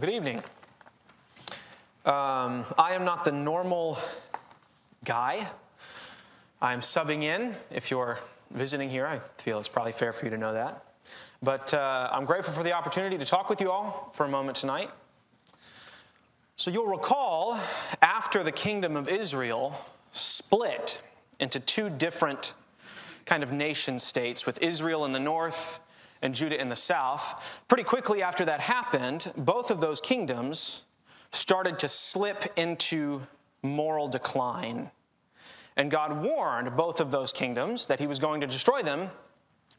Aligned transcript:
Well, 0.00 0.08
good 0.08 0.16
evening. 0.16 0.38
Um, 2.06 2.64
I 2.78 2.94
am 2.94 3.04
not 3.04 3.22
the 3.22 3.32
normal 3.32 3.98
guy. 5.04 5.46
I'm 6.62 6.80
subbing 6.80 7.22
in. 7.22 7.54
If 7.70 7.90
you're 7.90 8.18
visiting 8.50 8.88
here, 8.88 9.06
I 9.06 9.18
feel 9.42 9.58
it's 9.58 9.68
probably 9.68 9.92
fair 9.92 10.14
for 10.14 10.24
you 10.24 10.30
to 10.30 10.38
know 10.38 10.54
that. 10.54 10.86
But 11.42 11.74
uh, 11.74 12.08
I'm 12.10 12.24
grateful 12.24 12.54
for 12.54 12.62
the 12.62 12.72
opportunity 12.72 13.18
to 13.18 13.26
talk 13.26 13.50
with 13.50 13.60
you 13.60 13.70
all 13.70 14.10
for 14.14 14.24
a 14.24 14.28
moment 14.30 14.56
tonight. 14.56 14.88
So 16.56 16.70
you'll 16.70 16.86
recall 16.86 17.60
after 18.00 18.42
the 18.42 18.52
kingdom 18.52 18.96
of 18.96 19.06
Israel 19.06 19.74
split 20.12 21.02
into 21.40 21.60
two 21.60 21.90
different 21.90 22.54
kind 23.26 23.42
of 23.42 23.52
nation 23.52 23.98
states, 23.98 24.46
with 24.46 24.62
Israel 24.62 25.04
in 25.04 25.12
the 25.12 25.20
north 25.20 25.78
and 26.22 26.34
Judah 26.34 26.60
in 26.60 26.68
the 26.68 26.76
south. 26.76 27.62
Pretty 27.68 27.84
quickly 27.84 28.22
after 28.22 28.44
that 28.44 28.60
happened, 28.60 29.32
both 29.36 29.70
of 29.70 29.80
those 29.80 30.00
kingdoms 30.00 30.82
started 31.32 31.78
to 31.78 31.88
slip 31.88 32.44
into 32.56 33.22
moral 33.62 34.08
decline. 34.08 34.90
And 35.76 35.90
God 35.90 36.22
warned 36.22 36.76
both 36.76 37.00
of 37.00 37.10
those 37.10 37.32
kingdoms 37.32 37.86
that 37.86 38.00
he 38.00 38.06
was 38.06 38.18
going 38.18 38.40
to 38.40 38.46
destroy 38.46 38.82
them 38.82 39.10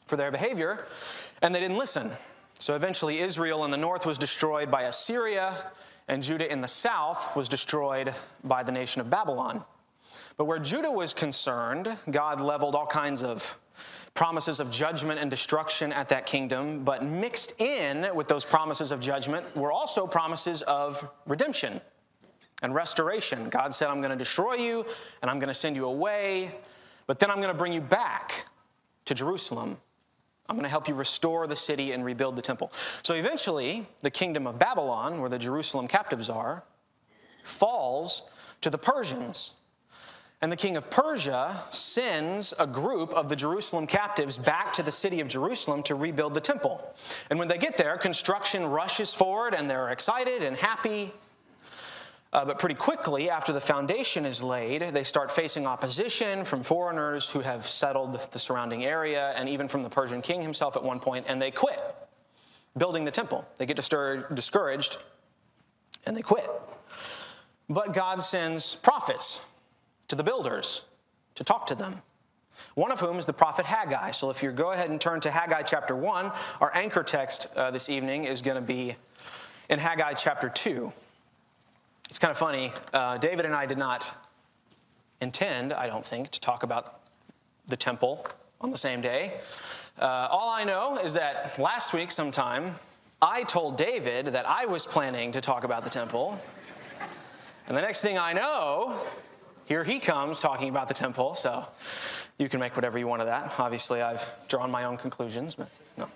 for 0.07 0.15
their 0.15 0.31
behavior, 0.31 0.85
and 1.41 1.53
they 1.53 1.59
didn't 1.59 1.77
listen. 1.77 2.11
So 2.59 2.75
eventually, 2.75 3.19
Israel 3.19 3.65
in 3.65 3.71
the 3.71 3.77
north 3.77 4.05
was 4.05 4.17
destroyed 4.17 4.71
by 4.71 4.83
Assyria, 4.83 5.71
and 6.07 6.23
Judah 6.23 6.51
in 6.51 6.61
the 6.61 6.67
south 6.67 7.35
was 7.35 7.49
destroyed 7.49 8.13
by 8.43 8.63
the 8.63 8.71
nation 8.71 9.01
of 9.01 9.09
Babylon. 9.09 9.63
But 10.37 10.45
where 10.45 10.59
Judah 10.59 10.91
was 10.91 11.13
concerned, 11.13 11.95
God 12.09 12.41
leveled 12.41 12.75
all 12.75 12.87
kinds 12.87 13.23
of 13.23 13.57
promises 14.13 14.59
of 14.59 14.69
judgment 14.71 15.19
and 15.19 15.29
destruction 15.29 15.93
at 15.93 16.09
that 16.09 16.25
kingdom, 16.25 16.83
but 16.83 17.03
mixed 17.03 17.59
in 17.61 18.13
with 18.13 18.27
those 18.27 18.43
promises 18.43 18.91
of 18.91 18.99
judgment 18.99 19.55
were 19.55 19.71
also 19.71 20.05
promises 20.05 20.61
of 20.63 21.09
redemption 21.27 21.79
and 22.61 22.75
restoration. 22.75 23.49
God 23.49 23.73
said, 23.73 23.87
I'm 23.87 24.01
going 24.01 24.11
to 24.11 24.17
destroy 24.17 24.55
you 24.55 24.85
and 25.21 25.31
I'm 25.31 25.39
going 25.39 25.47
to 25.47 25.53
send 25.53 25.75
you 25.75 25.85
away, 25.85 26.53
but 27.07 27.19
then 27.19 27.31
I'm 27.31 27.37
going 27.37 27.49
to 27.49 27.57
bring 27.57 27.73
you 27.73 27.81
back 27.81 28.45
to 29.05 29.13
Jerusalem. 29.13 29.77
I'm 30.49 30.55
going 30.55 30.63
to 30.63 30.69
help 30.69 30.89
you 30.89 30.93
restore 30.93 31.47
the 31.47 31.55
city 31.55 31.93
and 31.93 32.03
rebuild 32.03 32.35
the 32.35 32.41
temple. 32.41 32.73
So 33.03 33.13
eventually, 33.13 33.87
the 34.01 34.11
kingdom 34.11 34.45
of 34.45 34.59
Babylon, 34.59 35.21
where 35.21 35.29
the 35.29 35.39
Jerusalem 35.39 35.87
captives 35.87 36.29
are, 36.29 36.63
falls 37.43 38.23
to 38.59 38.69
the 38.69 38.77
Persians. 38.77 39.53
And 40.41 40.51
the 40.51 40.55
king 40.55 40.75
of 40.75 40.89
Persia 40.89 41.61
sends 41.69 42.51
a 42.57 42.65
group 42.65 43.13
of 43.13 43.29
the 43.29 43.35
Jerusalem 43.35 43.85
captives 43.85 44.39
back 44.39 44.73
to 44.73 44.83
the 44.83 44.91
city 44.91 45.19
of 45.19 45.27
Jerusalem 45.27 45.83
to 45.83 45.93
rebuild 45.93 46.33
the 46.33 46.41
temple. 46.41 46.95
And 47.29 47.37
when 47.37 47.47
they 47.47 47.59
get 47.59 47.77
there, 47.77 47.95
construction 47.97 48.65
rushes 48.65 49.13
forward 49.13 49.53
and 49.53 49.69
they're 49.69 49.89
excited 49.89 50.41
and 50.41 50.57
happy. 50.57 51.11
Uh, 52.33 52.45
but 52.45 52.57
pretty 52.57 52.75
quickly, 52.75 53.29
after 53.29 53.53
the 53.53 53.61
foundation 53.61 54.25
is 54.25 54.41
laid, 54.41 54.81
they 54.81 55.03
start 55.03 55.31
facing 55.31 55.67
opposition 55.67 56.43
from 56.43 56.63
foreigners 56.63 57.29
who 57.29 57.41
have 57.41 57.67
settled 57.67 58.31
the 58.31 58.39
surrounding 58.39 58.85
area 58.85 59.33
and 59.35 59.47
even 59.47 59.67
from 59.67 59.83
the 59.83 59.89
Persian 59.89 60.21
king 60.21 60.41
himself 60.41 60.75
at 60.75 60.83
one 60.83 60.99
point, 60.99 61.25
and 61.27 61.41
they 61.41 61.51
quit 61.51 61.79
building 62.77 63.03
the 63.03 63.11
temple. 63.11 63.45
They 63.57 63.65
get 63.65 63.75
discouraged 63.75 64.97
and 66.05 66.15
they 66.15 66.21
quit. 66.21 66.49
But 67.69 67.93
God 67.93 68.23
sends 68.23 68.75
prophets 68.75 69.41
to 70.11 70.15
the 70.15 70.23
builders 70.23 70.83
to 71.35 71.43
talk 71.43 71.65
to 71.67 71.73
them. 71.73 72.01
One 72.75 72.91
of 72.91 72.99
whom 72.99 73.17
is 73.17 73.25
the 73.25 73.31
prophet 73.31 73.65
Haggai. 73.65 74.11
So 74.11 74.29
if 74.29 74.43
you 74.43 74.51
go 74.51 74.73
ahead 74.73 74.89
and 74.89 74.99
turn 74.99 75.21
to 75.21 75.31
Haggai 75.31 75.61
chapter 75.61 75.95
1, 75.95 76.29
our 76.59 76.75
anchor 76.75 77.01
text 77.01 77.47
uh, 77.55 77.71
this 77.71 77.89
evening 77.89 78.25
is 78.25 78.41
going 78.41 78.55
to 78.55 78.61
be 78.61 78.97
in 79.69 79.79
Haggai 79.79 80.13
chapter 80.15 80.49
2. 80.49 80.91
It's 82.09 82.19
kind 82.19 82.29
of 82.29 82.37
funny. 82.37 82.73
Uh, 82.91 83.19
David 83.19 83.45
and 83.45 83.55
I 83.55 83.65
did 83.65 83.77
not 83.77 84.13
intend, 85.21 85.71
I 85.71 85.87
don't 85.87 86.05
think, 86.05 86.29
to 86.31 86.41
talk 86.41 86.63
about 86.63 86.99
the 87.67 87.77
temple 87.77 88.27
on 88.59 88.69
the 88.69 88.77
same 88.77 88.99
day. 88.99 89.39
Uh, 89.97 90.27
all 90.29 90.49
I 90.49 90.65
know 90.65 90.97
is 90.97 91.13
that 91.13 91.57
last 91.57 91.93
week, 91.93 92.11
sometime, 92.11 92.75
I 93.21 93.43
told 93.43 93.77
David 93.77 94.25
that 94.27 94.45
I 94.45 94.65
was 94.65 94.85
planning 94.85 95.31
to 95.31 95.39
talk 95.39 95.63
about 95.63 95.85
the 95.85 95.89
temple. 95.89 96.37
And 97.67 97.77
the 97.77 97.81
next 97.81 98.01
thing 98.01 98.17
I 98.17 98.33
know, 98.33 99.01
here 99.67 99.83
he 99.83 99.99
comes 99.99 100.41
talking 100.41 100.69
about 100.69 100.87
the 100.87 100.93
temple, 100.93 101.35
so 101.35 101.65
you 102.37 102.49
can 102.49 102.59
make 102.59 102.75
whatever 102.75 102.97
you 102.97 103.07
want 103.07 103.21
of 103.21 103.27
that. 103.27 103.53
Obviously, 103.57 104.01
I've 104.01 104.27
drawn 104.47 104.71
my 104.71 104.85
own 104.85 104.97
conclusions, 104.97 105.55
but 105.55 105.69
no. 105.97 106.07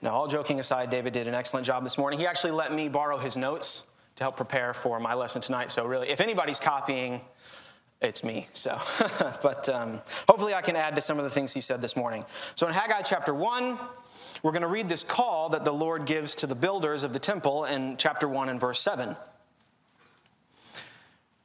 No, 0.00 0.10
all 0.10 0.26
joking 0.26 0.60
aside, 0.60 0.90
David 0.90 1.12
did 1.12 1.28
an 1.28 1.34
excellent 1.34 1.66
job 1.66 1.84
this 1.84 1.96
morning. 1.98 2.18
He 2.18 2.26
actually 2.26 2.52
let 2.52 2.72
me 2.72 2.88
borrow 2.88 3.18
his 3.18 3.36
notes 3.36 3.86
to 4.16 4.24
help 4.24 4.36
prepare 4.36 4.74
for 4.74 4.98
my 5.00 5.14
lesson 5.14 5.40
tonight. 5.40 5.70
So, 5.70 5.86
really, 5.86 6.10
if 6.10 6.20
anybody's 6.20 6.60
copying, 6.60 7.20
it's 8.00 8.24
me. 8.24 8.48
So, 8.52 8.80
but 9.42 9.68
um, 9.68 10.00
hopefully, 10.28 10.54
I 10.54 10.62
can 10.62 10.76
add 10.76 10.96
to 10.96 11.02
some 11.02 11.18
of 11.18 11.24
the 11.24 11.30
things 11.30 11.52
he 11.52 11.60
said 11.60 11.80
this 11.80 11.96
morning. 11.96 12.24
So, 12.56 12.66
in 12.66 12.74
Haggai 12.74 13.02
chapter 13.02 13.32
1, 13.32 13.78
we're 14.42 14.52
going 14.52 14.62
to 14.62 14.68
read 14.68 14.88
this 14.88 15.04
call 15.04 15.50
that 15.50 15.64
the 15.64 15.72
Lord 15.72 16.04
gives 16.04 16.34
to 16.36 16.48
the 16.48 16.54
builders 16.54 17.04
of 17.04 17.12
the 17.12 17.20
temple 17.20 17.64
in 17.64 17.96
chapter 17.96 18.26
1 18.26 18.48
and 18.48 18.60
verse 18.60 18.80
7. 18.80 19.14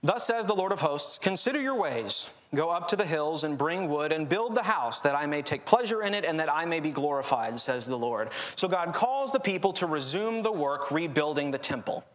Thus 0.03 0.27
says 0.27 0.45
the 0.45 0.55
Lord 0.55 0.71
of 0.71 0.79
hosts 0.79 1.17
Consider 1.17 1.59
your 1.59 1.75
ways. 1.75 2.31
Go 2.55 2.69
up 2.69 2.87
to 2.89 2.95
the 2.95 3.05
hills 3.05 3.43
and 3.43 3.57
bring 3.57 3.89
wood 3.89 4.11
and 4.11 4.29
build 4.29 4.55
the 4.55 4.63
house 4.63 5.01
that 5.01 5.15
I 5.15 5.25
may 5.25 5.41
take 5.41 5.65
pleasure 5.65 6.03
in 6.03 6.13
it 6.13 6.23
and 6.23 6.39
that 6.39 6.53
I 6.53 6.65
may 6.65 6.79
be 6.79 6.91
glorified, 6.91 7.59
says 7.59 7.85
the 7.85 7.97
Lord. 7.97 8.29
So 8.55 8.67
God 8.67 8.93
calls 8.93 9.31
the 9.31 9.39
people 9.39 9.73
to 9.73 9.85
resume 9.85 10.43
the 10.43 10.51
work 10.51 10.91
rebuilding 10.91 11.51
the 11.51 11.57
temple. 11.57 12.05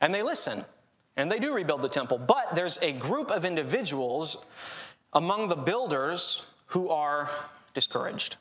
And 0.00 0.14
they 0.14 0.22
listen, 0.22 0.64
and 1.16 1.32
they 1.32 1.38
do 1.38 1.52
rebuild 1.52 1.82
the 1.82 1.88
temple. 1.88 2.18
But 2.18 2.54
there's 2.54 2.78
a 2.82 2.92
group 2.92 3.30
of 3.30 3.44
individuals 3.44 4.44
among 5.14 5.48
the 5.48 5.56
builders 5.56 6.44
who 6.66 6.90
are 6.90 7.30
discouraged 7.74 8.36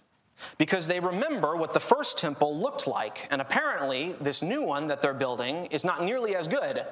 because 0.57 0.85
they 0.85 0.99
remember 0.99 1.55
what 1.55 1.73
the 1.73 1.79
first 1.79 2.17
temple 2.17 2.55
looked 2.55 2.85
like. 2.85 3.27
And 3.31 3.41
apparently, 3.41 4.13
this 4.19 4.41
new 4.41 4.61
one 4.61 4.87
that 4.87 5.01
they're 5.01 5.13
building 5.13 5.67
is 5.67 5.85
not 5.85 6.03
nearly 6.03 6.35
as 6.35 6.47
good 6.47 6.85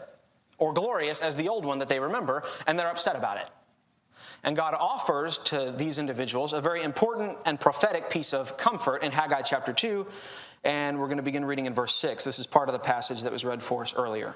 or 0.63 0.71
glorious 0.71 1.21
as 1.21 1.35
the 1.35 1.49
old 1.49 1.65
one 1.65 1.79
that 1.79 1.89
they 1.89 1.99
remember, 1.99 2.41
and 2.65 2.79
they're 2.79 2.89
upset 2.89 3.17
about 3.17 3.35
it. 3.35 3.49
And 4.45 4.55
God 4.55 4.73
offers 4.73 5.37
to 5.39 5.73
these 5.75 5.97
individuals 5.97 6.53
a 6.53 6.61
very 6.61 6.83
important 6.83 7.37
and 7.45 7.59
prophetic 7.59 8.09
piece 8.09 8.33
of 8.33 8.55
comfort 8.55 9.03
in 9.03 9.11
Haggai 9.11 9.41
chapter 9.41 9.73
2, 9.73 10.07
and 10.63 10.99
we're 10.99 11.07
going 11.07 11.17
to 11.17 11.23
begin 11.23 11.43
reading 11.43 11.65
in 11.65 11.73
verse 11.73 11.93
6. 11.95 12.23
This 12.23 12.39
is 12.39 12.47
part 12.47 12.69
of 12.69 12.73
the 12.73 12.79
passage 12.79 13.23
that 13.23 13.31
was 13.31 13.43
read 13.43 13.61
for 13.61 13.81
us 13.81 13.93
earlier. 13.93 14.35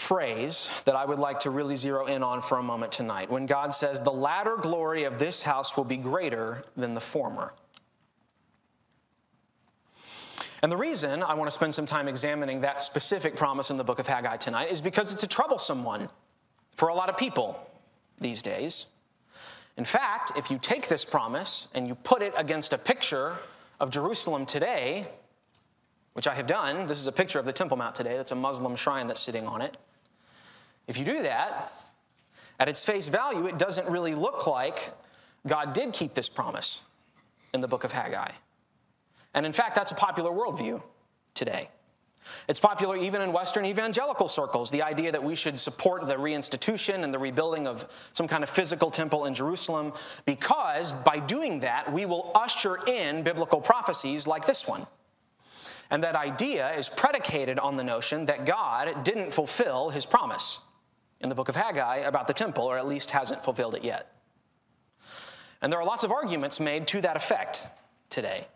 phrase 0.00 0.70
that 0.86 0.96
I 0.96 1.04
would 1.04 1.18
like 1.18 1.38
to 1.40 1.50
really 1.50 1.76
zero 1.76 2.06
in 2.06 2.22
on 2.22 2.40
for 2.40 2.58
a 2.58 2.62
moment 2.62 2.90
tonight 2.90 3.30
when 3.30 3.46
God 3.46 3.74
says, 3.74 4.00
The 4.00 4.12
latter 4.12 4.56
glory 4.56 5.04
of 5.04 5.18
this 5.18 5.42
house 5.42 5.76
will 5.76 5.84
be 5.84 5.96
greater 5.96 6.62
than 6.76 6.94
the 6.94 7.00
former. 7.00 7.52
And 10.62 10.70
the 10.70 10.76
reason 10.76 11.22
I 11.22 11.34
want 11.34 11.48
to 11.48 11.54
spend 11.54 11.74
some 11.74 11.86
time 11.86 12.08
examining 12.08 12.60
that 12.62 12.82
specific 12.82 13.36
promise 13.36 13.70
in 13.70 13.76
the 13.76 13.84
book 13.84 13.98
of 13.98 14.06
Haggai 14.06 14.36
tonight 14.38 14.70
is 14.70 14.80
because 14.80 15.12
it's 15.12 15.22
a 15.22 15.28
troublesome 15.28 15.84
one 15.84 16.08
for 16.74 16.88
a 16.88 16.94
lot 16.94 17.08
of 17.08 17.16
people 17.16 17.60
these 18.20 18.42
days. 18.42 18.86
In 19.76 19.84
fact, 19.84 20.32
if 20.36 20.50
you 20.50 20.58
take 20.58 20.88
this 20.88 21.04
promise 21.04 21.68
and 21.74 21.86
you 21.86 21.94
put 21.94 22.20
it 22.22 22.34
against 22.36 22.72
a 22.72 22.78
picture 22.78 23.34
of 23.78 23.90
Jerusalem 23.90 24.44
today, 24.44 25.06
which 26.14 26.26
I 26.26 26.34
have 26.34 26.46
done. 26.46 26.86
This 26.86 26.98
is 26.98 27.06
a 27.06 27.12
picture 27.12 27.38
of 27.38 27.46
the 27.46 27.52
Temple 27.52 27.76
Mount 27.76 27.94
today. 27.94 28.16
That's 28.16 28.32
a 28.32 28.36
Muslim 28.36 28.76
shrine 28.76 29.06
that's 29.06 29.20
sitting 29.20 29.46
on 29.46 29.62
it. 29.62 29.76
If 30.90 30.98
you 30.98 31.04
do 31.04 31.22
that, 31.22 31.72
at 32.58 32.68
its 32.68 32.84
face 32.84 33.06
value, 33.06 33.46
it 33.46 33.58
doesn't 33.58 33.88
really 33.88 34.16
look 34.16 34.48
like 34.48 34.90
God 35.46 35.72
did 35.72 35.92
keep 35.92 36.14
this 36.14 36.28
promise 36.28 36.82
in 37.54 37.60
the 37.60 37.68
book 37.68 37.84
of 37.84 37.92
Haggai. 37.92 38.32
And 39.32 39.46
in 39.46 39.52
fact, 39.52 39.76
that's 39.76 39.92
a 39.92 39.94
popular 39.94 40.32
worldview 40.32 40.82
today. 41.32 41.68
It's 42.48 42.58
popular 42.58 42.96
even 42.96 43.22
in 43.22 43.32
Western 43.32 43.64
evangelical 43.66 44.26
circles, 44.26 44.68
the 44.72 44.82
idea 44.82 45.12
that 45.12 45.22
we 45.22 45.36
should 45.36 45.60
support 45.60 46.08
the 46.08 46.16
reinstitution 46.16 47.04
and 47.04 47.14
the 47.14 47.20
rebuilding 47.20 47.68
of 47.68 47.88
some 48.12 48.26
kind 48.26 48.42
of 48.42 48.50
physical 48.50 48.90
temple 48.90 49.26
in 49.26 49.32
Jerusalem, 49.32 49.92
because 50.24 50.92
by 50.92 51.20
doing 51.20 51.60
that, 51.60 51.92
we 51.92 52.04
will 52.04 52.32
usher 52.34 52.78
in 52.88 53.22
biblical 53.22 53.60
prophecies 53.60 54.26
like 54.26 54.44
this 54.44 54.66
one. 54.66 54.88
And 55.88 56.02
that 56.02 56.16
idea 56.16 56.72
is 56.72 56.88
predicated 56.88 57.60
on 57.60 57.76
the 57.76 57.84
notion 57.84 58.24
that 58.24 58.44
God 58.44 59.04
didn't 59.04 59.32
fulfill 59.32 59.90
his 59.90 60.04
promise 60.04 60.58
in 61.20 61.28
the 61.28 61.34
book 61.34 61.48
of 61.48 61.56
Haggai 61.56 61.98
about 61.98 62.26
the 62.26 62.34
temple, 62.34 62.64
or 62.64 62.78
at 62.78 62.86
least 62.86 63.10
hasn't 63.10 63.44
fulfilled 63.44 63.74
it 63.74 63.84
yet. 63.84 64.12
And 65.62 65.72
there 65.72 65.80
are 65.80 65.84
lots 65.84 66.04
of 66.04 66.12
arguments 66.12 66.58
made 66.60 66.86
to 66.88 67.00
that 67.02 67.16
effect 67.16 67.66
today. 68.08 68.46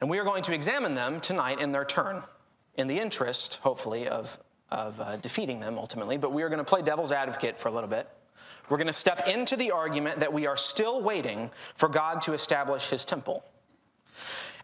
And 0.00 0.10
we 0.10 0.18
are 0.18 0.24
going 0.24 0.42
to 0.42 0.54
examine 0.54 0.94
them 0.94 1.20
tonight 1.20 1.60
in 1.60 1.72
their 1.72 1.84
turn, 1.84 2.22
in 2.76 2.86
the 2.86 2.98
interest, 2.98 3.56
hopefully, 3.62 4.06
of, 4.06 4.38
of 4.70 5.00
uh, 5.00 5.16
defeating 5.16 5.60
them 5.60 5.78
ultimately. 5.78 6.18
But 6.18 6.32
we 6.32 6.42
are 6.42 6.50
going 6.50 6.58
to 6.58 6.64
play 6.64 6.82
devil's 6.82 7.12
advocate 7.12 7.58
for 7.58 7.68
a 7.68 7.72
little 7.72 7.88
bit. 7.88 8.06
We're 8.68 8.76
going 8.76 8.88
to 8.88 8.92
step 8.92 9.26
into 9.26 9.56
the 9.56 9.70
argument 9.70 10.18
that 10.20 10.32
we 10.32 10.46
are 10.46 10.56
still 10.56 11.00
waiting 11.00 11.50
for 11.74 11.88
God 11.88 12.20
to 12.22 12.32
establish 12.32 12.90
his 12.90 13.04
temple, 13.04 13.44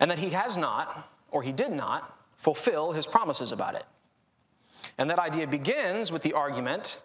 and 0.00 0.10
that 0.10 0.18
he 0.18 0.30
has 0.30 0.58
not, 0.58 1.08
or 1.30 1.42
he 1.42 1.52
did 1.52 1.70
not, 1.70 2.18
fulfill 2.36 2.92
his 2.92 3.06
promises 3.06 3.52
about 3.52 3.76
it. 3.76 3.84
And 4.98 5.10
that 5.10 5.18
idea 5.18 5.46
begins 5.46 6.12
with 6.12 6.22
the 6.22 6.32
argument 6.32 7.00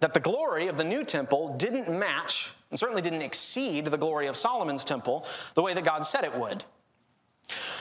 that 0.00 0.14
the 0.14 0.20
glory 0.20 0.68
of 0.68 0.76
the 0.76 0.84
new 0.84 1.04
temple 1.04 1.54
didn't 1.56 1.88
match, 1.88 2.52
and 2.70 2.78
certainly 2.78 3.02
didn't 3.02 3.22
exceed, 3.22 3.86
the 3.86 3.96
glory 3.96 4.26
of 4.26 4.36
Solomon's 4.36 4.84
temple 4.84 5.24
the 5.54 5.62
way 5.62 5.74
that 5.74 5.84
God 5.84 6.04
said 6.04 6.24
it 6.24 6.34
would. 6.34 6.64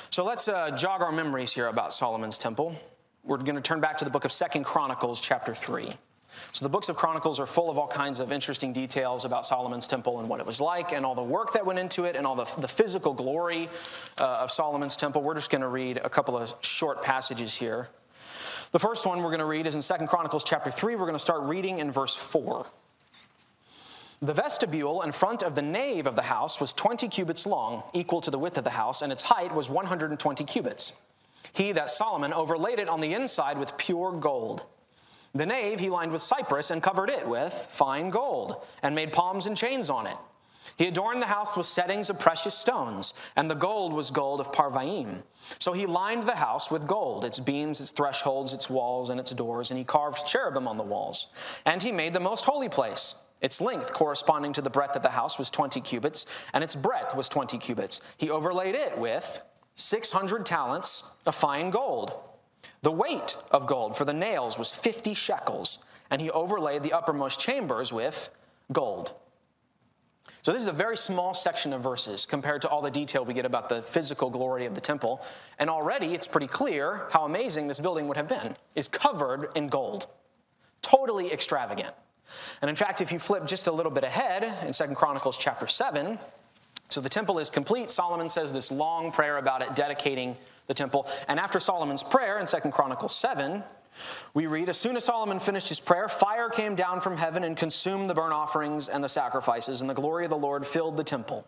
So 0.09 0.23
let's 0.23 0.47
uh, 0.47 0.71
jog 0.71 1.01
our 1.01 1.11
memories 1.11 1.51
here 1.51 1.67
about 1.67 1.91
Solomon's 1.91 2.37
temple. 2.37 2.75
We're 3.23 3.37
going 3.37 3.55
to 3.55 3.61
turn 3.61 3.81
back 3.81 3.97
to 3.97 4.05
the 4.05 4.11
book 4.11 4.23
of 4.23 4.31
Second 4.31 4.63
Chronicles, 4.63 5.19
chapter 5.19 5.53
3. 5.53 5.89
So 6.51 6.63
the 6.63 6.69
books 6.69 6.89
of 6.89 6.95
Chronicles 6.95 7.39
are 7.39 7.45
full 7.45 7.69
of 7.69 7.77
all 7.77 7.87
kinds 7.87 8.19
of 8.19 8.31
interesting 8.31 8.71
details 8.71 9.25
about 9.25 9.45
Solomon's 9.45 9.87
temple 9.87 10.19
and 10.19 10.29
what 10.29 10.39
it 10.39 10.45
was 10.45 10.61
like, 10.61 10.91
and 10.91 11.05
all 11.05 11.15
the 11.15 11.23
work 11.23 11.53
that 11.53 11.65
went 11.65 11.79
into 11.79 12.05
it, 12.05 12.15
and 12.15 12.25
all 12.25 12.35
the, 12.35 12.45
the 12.59 12.67
physical 12.67 13.13
glory 13.13 13.69
uh, 14.17 14.39
of 14.41 14.51
Solomon's 14.51 14.95
temple. 14.95 15.21
We're 15.21 15.35
just 15.35 15.49
going 15.49 15.61
to 15.61 15.67
read 15.67 15.97
a 15.97 16.09
couple 16.09 16.37
of 16.37 16.53
short 16.61 17.01
passages 17.01 17.55
here. 17.55 17.89
The 18.75 18.79
first 18.79 19.05
one 19.05 19.19
we're 19.19 19.29
going 19.29 19.39
to 19.39 19.45
read 19.45 19.67
is 19.67 19.75
in 19.75 19.81
Second 19.81 20.07
Chronicles 20.07 20.43
chapter 20.43 20.69
3. 20.69 20.97
We're 20.97 21.05
going 21.05 21.13
to 21.13 21.17
start 21.19 21.43
reading 21.43 21.77
in 21.77 21.93
verse 21.93 22.13
4. 22.13 22.65
The 24.21 24.33
vestibule 24.33 25.03
in 25.03 25.13
front 25.13 25.43
of 25.43 25.55
the 25.55 25.61
nave 25.61 26.07
of 26.07 26.17
the 26.17 26.23
house 26.23 26.59
was 26.59 26.73
20 26.73 27.07
cubits 27.07 27.45
long, 27.45 27.83
equal 27.93 28.19
to 28.19 28.29
the 28.29 28.37
width 28.37 28.57
of 28.57 28.65
the 28.65 28.71
house, 28.71 29.01
and 29.01 29.13
its 29.13 29.23
height 29.23 29.55
was 29.55 29.69
120 29.69 30.43
cubits. 30.43 30.91
He, 31.53 31.71
that 31.71 31.89
Solomon, 31.89 32.33
overlaid 32.33 32.79
it 32.79 32.89
on 32.89 32.99
the 32.99 33.13
inside 33.13 33.57
with 33.57 33.77
pure 33.77 34.11
gold. 34.11 34.67
The 35.33 35.45
nave 35.45 35.79
he 35.79 35.89
lined 35.89 36.11
with 36.11 36.21
cypress 36.21 36.69
and 36.69 36.83
covered 36.83 37.09
it 37.09 37.25
with 37.25 37.53
fine 37.53 38.09
gold, 38.09 38.65
and 38.83 38.93
made 38.93 39.13
palms 39.13 39.45
and 39.45 39.55
chains 39.55 39.89
on 39.89 40.05
it. 40.05 40.17
He 40.77 40.87
adorned 40.87 41.21
the 41.21 41.27
house 41.27 41.55
with 41.55 41.65
settings 41.65 42.09
of 42.09 42.19
precious 42.19 42.55
stones, 42.55 43.13
and 43.35 43.49
the 43.49 43.55
gold 43.55 43.93
was 43.93 44.11
gold 44.11 44.39
of 44.39 44.51
Parvaim. 44.51 45.23
So 45.59 45.73
he 45.73 45.85
lined 45.85 46.23
the 46.23 46.35
house 46.35 46.71
with 46.71 46.87
gold, 46.87 47.23
its 47.23 47.39
beams, 47.39 47.79
its 47.79 47.91
thresholds, 47.91 48.53
its 48.53 48.69
walls, 48.69 49.09
and 49.09 49.19
its 49.19 49.31
doors, 49.31 49.71
and 49.71 49.77
he 49.77 49.83
carved 49.83 50.25
cherubim 50.25 50.67
on 50.67 50.77
the 50.77 50.83
walls. 50.83 51.27
And 51.65 51.81
he 51.81 51.91
made 51.91 52.13
the 52.13 52.19
most 52.19 52.45
holy 52.45 52.69
place. 52.69 53.15
Its 53.41 53.61
length, 53.61 53.93
corresponding 53.93 54.53
to 54.53 54.61
the 54.61 54.69
breadth 54.69 54.95
of 54.95 55.03
the 55.03 55.09
house, 55.09 55.37
was 55.37 55.49
20 55.49 55.81
cubits, 55.81 56.25
and 56.53 56.63
its 56.63 56.75
breadth 56.75 57.15
was 57.15 57.29
20 57.29 57.57
cubits. 57.57 58.01
He 58.17 58.29
overlaid 58.29 58.75
it 58.75 58.97
with 58.97 59.43
600 59.75 60.45
talents 60.45 61.11
of 61.25 61.35
fine 61.35 61.69
gold. 61.69 62.13
The 62.81 62.91
weight 62.91 63.37
of 63.51 63.67
gold 63.67 63.95
for 63.95 64.05
the 64.05 64.13
nails 64.13 64.57
was 64.57 64.73
50 64.73 65.13
shekels, 65.13 65.83
and 66.09 66.21
he 66.21 66.31
overlaid 66.31 66.81
the 66.81 66.93
uppermost 66.93 67.39
chambers 67.39 67.91
with 67.91 68.29
gold. 68.71 69.13
So, 70.45 70.53
this 70.53 70.61
is 70.61 70.67
a 70.67 70.73
very 70.73 70.95
small 70.95 71.33
section 71.33 71.73
of 71.73 71.81
verses 71.81 72.27
compared 72.27 72.61
to 72.61 72.69
all 72.69 72.79
the 72.79 72.91
detail 72.91 73.25
we 73.25 73.33
get 73.33 73.47
about 73.47 73.67
the 73.67 73.81
physical 73.81 74.29
glory 74.29 74.67
of 74.67 74.75
the 74.75 74.79
temple. 74.79 75.25
And 75.57 75.71
already 75.71 76.13
it's 76.13 76.27
pretty 76.27 76.45
clear 76.45 77.07
how 77.09 77.25
amazing 77.25 77.65
this 77.65 77.79
building 77.79 78.07
would 78.07 78.15
have 78.15 78.27
been. 78.27 78.53
It's 78.75 78.87
covered 78.87 79.49
in 79.55 79.69
gold, 79.69 80.05
totally 80.83 81.33
extravagant. 81.33 81.95
And 82.61 82.69
in 82.69 82.75
fact, 82.75 83.01
if 83.01 83.11
you 83.11 83.17
flip 83.17 83.47
just 83.47 83.65
a 83.65 83.71
little 83.71 83.91
bit 83.91 84.03
ahead 84.03 84.43
in 84.67 84.71
Second 84.71 84.93
Chronicles 84.93 85.35
chapter 85.35 85.65
7, 85.65 86.19
so 86.89 87.01
the 87.01 87.09
temple 87.09 87.39
is 87.39 87.49
complete. 87.49 87.89
Solomon 87.89 88.29
says 88.29 88.53
this 88.53 88.71
long 88.71 89.11
prayer 89.11 89.39
about 89.39 89.63
it, 89.63 89.75
dedicating 89.75 90.37
the 90.67 90.75
temple. 90.75 91.07
And 91.27 91.39
after 91.39 91.59
Solomon's 91.59 92.03
prayer 92.03 92.37
in 92.37 92.45
Second 92.45 92.71
Chronicles 92.71 93.15
7, 93.15 93.63
we 94.33 94.47
read, 94.47 94.69
As 94.69 94.77
soon 94.77 94.95
as 94.95 95.05
Solomon 95.05 95.39
finished 95.39 95.69
his 95.69 95.79
prayer, 95.79 96.07
fire 96.07 96.49
came 96.49 96.75
down 96.75 97.01
from 97.01 97.17
heaven 97.17 97.43
and 97.43 97.55
consumed 97.55 98.09
the 98.09 98.13
burnt 98.13 98.33
offerings 98.33 98.87
and 98.87 99.03
the 99.03 99.09
sacrifices, 99.09 99.81
and 99.81 99.89
the 99.89 99.93
glory 99.93 100.25
of 100.25 100.29
the 100.29 100.37
Lord 100.37 100.65
filled 100.65 100.97
the 100.97 101.03
temple. 101.03 101.47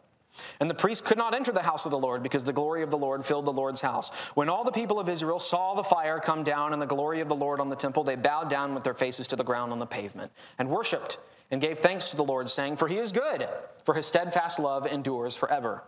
And 0.60 0.70
the 0.70 0.76
priest 0.76 1.04
could 1.06 1.18
not 1.18 1.34
enter 1.34 1.52
the 1.52 1.62
house 1.62 1.86
of 1.86 1.92
the 1.92 1.98
Lord 1.98 2.22
because 2.24 2.44
the 2.44 2.54
glory 2.54 2.84
of 2.84 2.92
the 2.92 2.98
Lord 2.98 3.26
filled 3.26 3.46
the 3.46 3.54
Lord's 3.54 3.82
house. 3.82 4.10
When 4.36 4.50
all 4.50 4.64
the 4.64 4.72
people 4.72 5.00
of 5.00 5.10
Israel 5.10 5.40
saw 5.40 5.74
the 5.74 5.84
fire 5.84 6.20
come 6.20 6.44
down 6.44 6.74
and 6.74 6.82
the 6.82 6.86
glory 6.86 7.22
of 7.22 7.30
the 7.30 7.36
Lord 7.36 7.60
on 7.60 7.70
the 7.70 7.76
temple, 7.76 8.04
they 8.04 8.16
bowed 8.16 8.50
down 8.50 8.74
with 8.74 8.84
their 8.84 8.94
faces 8.94 9.28
to 9.30 9.36
the 9.36 9.44
ground 9.44 9.72
on 9.72 9.80
the 9.80 9.86
pavement 9.86 10.32
and 10.60 10.70
worshiped 10.70 11.18
and 11.52 11.62
gave 11.62 11.80
thanks 11.80 12.12
to 12.12 12.18
the 12.18 12.24
Lord, 12.24 12.50
saying, 12.50 12.76
For 12.76 12.88
he 12.88 12.98
is 12.98 13.12
good, 13.12 13.48
for 13.86 13.94
his 13.94 14.06
steadfast 14.06 14.60
love 14.60 14.86
endures 14.86 15.36
forever. 15.36 15.84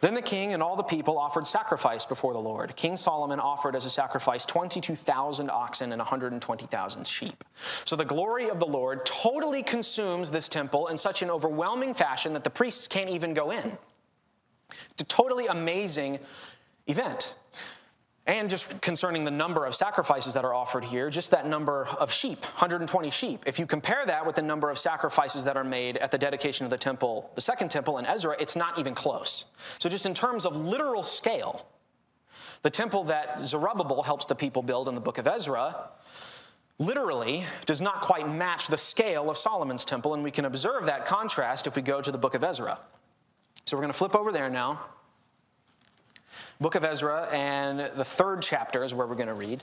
Then 0.00 0.14
the 0.14 0.22
king 0.22 0.52
and 0.52 0.62
all 0.62 0.74
the 0.74 0.82
people 0.82 1.18
offered 1.18 1.46
sacrifice 1.46 2.04
before 2.04 2.32
the 2.32 2.40
Lord. 2.40 2.74
King 2.74 2.96
Solomon 2.96 3.38
offered 3.38 3.76
as 3.76 3.84
a 3.84 3.90
sacrifice 3.90 4.44
22,000 4.44 5.50
oxen 5.50 5.92
and 5.92 6.00
120,000 6.00 7.06
sheep. 7.06 7.44
So 7.84 7.94
the 7.94 8.04
glory 8.04 8.50
of 8.50 8.58
the 8.58 8.66
Lord 8.66 9.06
totally 9.06 9.62
consumes 9.62 10.30
this 10.30 10.48
temple 10.48 10.88
in 10.88 10.96
such 10.96 11.22
an 11.22 11.30
overwhelming 11.30 11.94
fashion 11.94 12.32
that 12.32 12.44
the 12.44 12.50
priests 12.50 12.88
can't 12.88 13.10
even 13.10 13.32
go 13.34 13.52
in. 13.52 13.78
It's 14.90 15.02
a 15.02 15.06
totally 15.06 15.46
amazing 15.46 16.18
event. 16.86 17.34
And 18.26 18.48
just 18.48 18.80
concerning 18.80 19.24
the 19.24 19.32
number 19.32 19.66
of 19.66 19.74
sacrifices 19.74 20.34
that 20.34 20.44
are 20.44 20.54
offered 20.54 20.84
here, 20.84 21.10
just 21.10 21.32
that 21.32 21.44
number 21.44 21.88
of 21.98 22.12
sheep, 22.12 22.40
120 22.44 23.10
sheep. 23.10 23.42
If 23.46 23.58
you 23.58 23.66
compare 23.66 24.06
that 24.06 24.24
with 24.24 24.36
the 24.36 24.42
number 24.42 24.70
of 24.70 24.78
sacrifices 24.78 25.44
that 25.44 25.56
are 25.56 25.64
made 25.64 25.96
at 25.96 26.12
the 26.12 26.18
dedication 26.18 26.64
of 26.64 26.70
the 26.70 26.78
temple, 26.78 27.30
the 27.34 27.40
second 27.40 27.72
temple 27.72 27.98
in 27.98 28.06
Ezra, 28.06 28.36
it's 28.38 28.54
not 28.54 28.78
even 28.78 28.94
close. 28.94 29.46
So, 29.80 29.88
just 29.88 30.06
in 30.06 30.14
terms 30.14 30.46
of 30.46 30.54
literal 30.54 31.02
scale, 31.02 31.66
the 32.62 32.70
temple 32.70 33.02
that 33.04 33.40
Zerubbabel 33.40 34.04
helps 34.04 34.26
the 34.26 34.36
people 34.36 34.62
build 34.62 34.86
in 34.86 34.94
the 34.94 35.00
book 35.00 35.18
of 35.18 35.26
Ezra 35.26 35.88
literally 36.78 37.44
does 37.66 37.80
not 37.80 38.02
quite 38.02 38.28
match 38.28 38.68
the 38.68 38.78
scale 38.78 39.30
of 39.30 39.36
Solomon's 39.36 39.84
temple, 39.84 40.14
and 40.14 40.22
we 40.22 40.30
can 40.30 40.44
observe 40.44 40.86
that 40.86 41.06
contrast 41.06 41.66
if 41.66 41.74
we 41.74 41.82
go 41.82 42.00
to 42.00 42.12
the 42.12 42.18
book 42.18 42.34
of 42.34 42.44
Ezra. 42.44 42.78
So, 43.64 43.76
we're 43.76 43.82
going 43.82 43.92
to 43.92 43.98
flip 43.98 44.14
over 44.14 44.30
there 44.30 44.48
now 44.48 44.80
book 46.60 46.74
of 46.74 46.84
Ezra, 46.84 47.28
and 47.32 47.80
the 47.96 48.04
third 48.04 48.42
chapter 48.42 48.84
is 48.84 48.94
where 48.94 49.06
we're 49.06 49.14
going 49.14 49.28
to 49.28 49.34
read. 49.34 49.62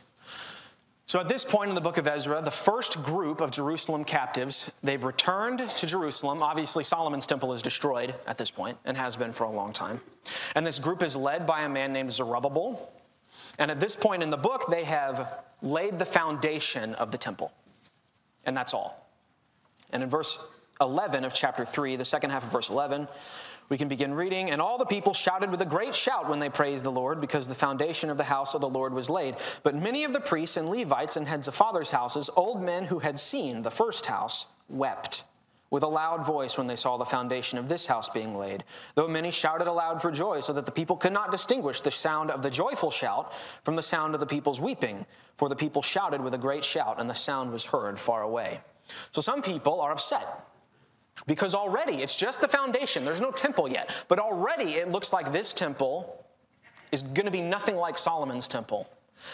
So 1.09 1.19
at 1.19 1.27
this 1.27 1.43
point 1.43 1.69
in 1.69 1.75
the 1.75 1.81
book 1.81 1.97
of 1.97 2.05
Ezra, 2.05 2.39
the 2.39 2.51
first 2.51 3.01
group 3.01 3.41
of 3.41 3.49
Jerusalem 3.49 4.03
captives, 4.03 4.71
they've 4.83 5.03
returned 5.03 5.67
to 5.67 5.87
Jerusalem. 5.87 6.43
Obviously, 6.43 6.83
Solomon's 6.83 7.25
temple 7.25 7.51
is 7.51 7.63
destroyed 7.63 8.13
at 8.27 8.37
this 8.37 8.51
point 8.51 8.77
and 8.85 8.95
has 8.95 9.15
been 9.15 9.31
for 9.31 9.45
a 9.45 9.51
long 9.51 9.73
time. 9.73 10.01
And 10.53 10.63
this 10.63 10.77
group 10.77 11.01
is 11.01 11.15
led 11.15 11.47
by 11.47 11.63
a 11.63 11.69
man 11.69 11.93
named 11.93 12.11
Zerubbabel. 12.11 12.91
And 13.57 13.71
at 13.71 13.79
this 13.79 13.95
point 13.95 14.21
in 14.21 14.29
the 14.29 14.37
book, 14.37 14.65
they 14.69 14.83
have 14.83 15.39
laid 15.63 15.97
the 15.97 16.05
foundation 16.05 16.93
of 16.93 17.09
the 17.09 17.17
temple. 17.17 17.51
And 18.45 18.55
that's 18.55 18.75
all. 18.75 19.09
And 19.91 20.03
in 20.03 20.09
verse 20.09 20.45
11 20.79 21.25
of 21.25 21.33
chapter 21.33 21.65
3, 21.65 21.95
the 21.95 22.05
second 22.05 22.29
half 22.29 22.43
of 22.43 22.51
verse 22.51 22.69
11, 22.69 23.07
we 23.69 23.77
can 23.77 23.87
begin 23.87 24.13
reading. 24.13 24.51
And 24.51 24.61
all 24.61 24.77
the 24.77 24.85
people 24.85 25.13
shouted 25.13 25.49
with 25.49 25.61
a 25.61 25.65
great 25.65 25.95
shout 25.95 26.29
when 26.29 26.39
they 26.39 26.49
praised 26.49 26.83
the 26.83 26.91
Lord, 26.91 27.21
because 27.21 27.47
the 27.47 27.55
foundation 27.55 28.09
of 28.09 28.17
the 28.17 28.23
house 28.23 28.53
of 28.53 28.61
the 28.61 28.69
Lord 28.69 28.93
was 28.93 29.09
laid. 29.09 29.35
But 29.63 29.75
many 29.75 30.03
of 30.03 30.13
the 30.13 30.19
priests 30.19 30.57
and 30.57 30.67
Levites 30.67 31.15
and 31.15 31.27
heads 31.27 31.47
of 31.47 31.55
fathers' 31.55 31.91
houses, 31.91 32.29
old 32.35 32.61
men 32.61 32.85
who 32.85 32.99
had 32.99 33.19
seen 33.19 33.61
the 33.61 33.71
first 33.71 34.07
house, 34.07 34.47
wept 34.67 35.23
with 35.71 35.83
a 35.83 35.87
loud 35.87 36.25
voice 36.25 36.57
when 36.57 36.65
they 36.65 36.75
saw 36.75 36.97
the 36.97 37.05
foundation 37.05 37.59
of 37.59 37.69
this 37.69 37.85
house 37.85 38.09
being 38.09 38.35
laid. 38.35 38.63
Though 38.95 39.07
many 39.07 39.29
shouted 39.29 39.67
aloud 39.67 40.01
for 40.01 40.11
joy, 40.11 40.39
so 40.39 40.51
that 40.53 40.65
the 40.65 40.71
people 40.71 40.95
could 40.95 41.13
not 41.13 41.31
distinguish 41.31 41.81
the 41.81 41.91
sound 41.91 42.31
of 42.31 42.41
the 42.41 42.49
joyful 42.49 42.89
shout 42.89 43.31
from 43.63 43.75
the 43.75 43.83
sound 43.83 44.15
of 44.15 44.19
the 44.19 44.25
people's 44.25 44.59
weeping. 44.59 45.05
For 45.37 45.47
the 45.47 45.55
people 45.55 45.81
shouted 45.81 46.21
with 46.21 46.33
a 46.33 46.39
great 46.39 46.63
shout, 46.63 46.99
and 46.99 47.09
the 47.09 47.13
sound 47.13 47.51
was 47.51 47.65
heard 47.65 47.99
far 47.99 48.23
away. 48.23 48.61
So 49.11 49.21
some 49.21 49.43
people 49.43 49.79
are 49.81 49.91
upset 49.91 50.25
because 51.27 51.55
already 51.55 52.01
it's 52.01 52.15
just 52.15 52.41
the 52.41 52.47
foundation, 52.47 53.05
there's 53.05 53.21
no 53.21 53.31
temple 53.31 53.69
yet, 53.69 53.91
but 54.07 54.19
already 54.19 54.75
it 54.75 54.91
looks 54.91 55.13
like 55.13 55.31
this 55.31 55.53
temple 55.53 56.25
is 56.91 57.01
going 57.01 57.25
to 57.25 57.31
be 57.31 57.41
nothing 57.41 57.75
like 57.75 57.97
Solomon's 57.97 58.47
temple. 58.47 58.89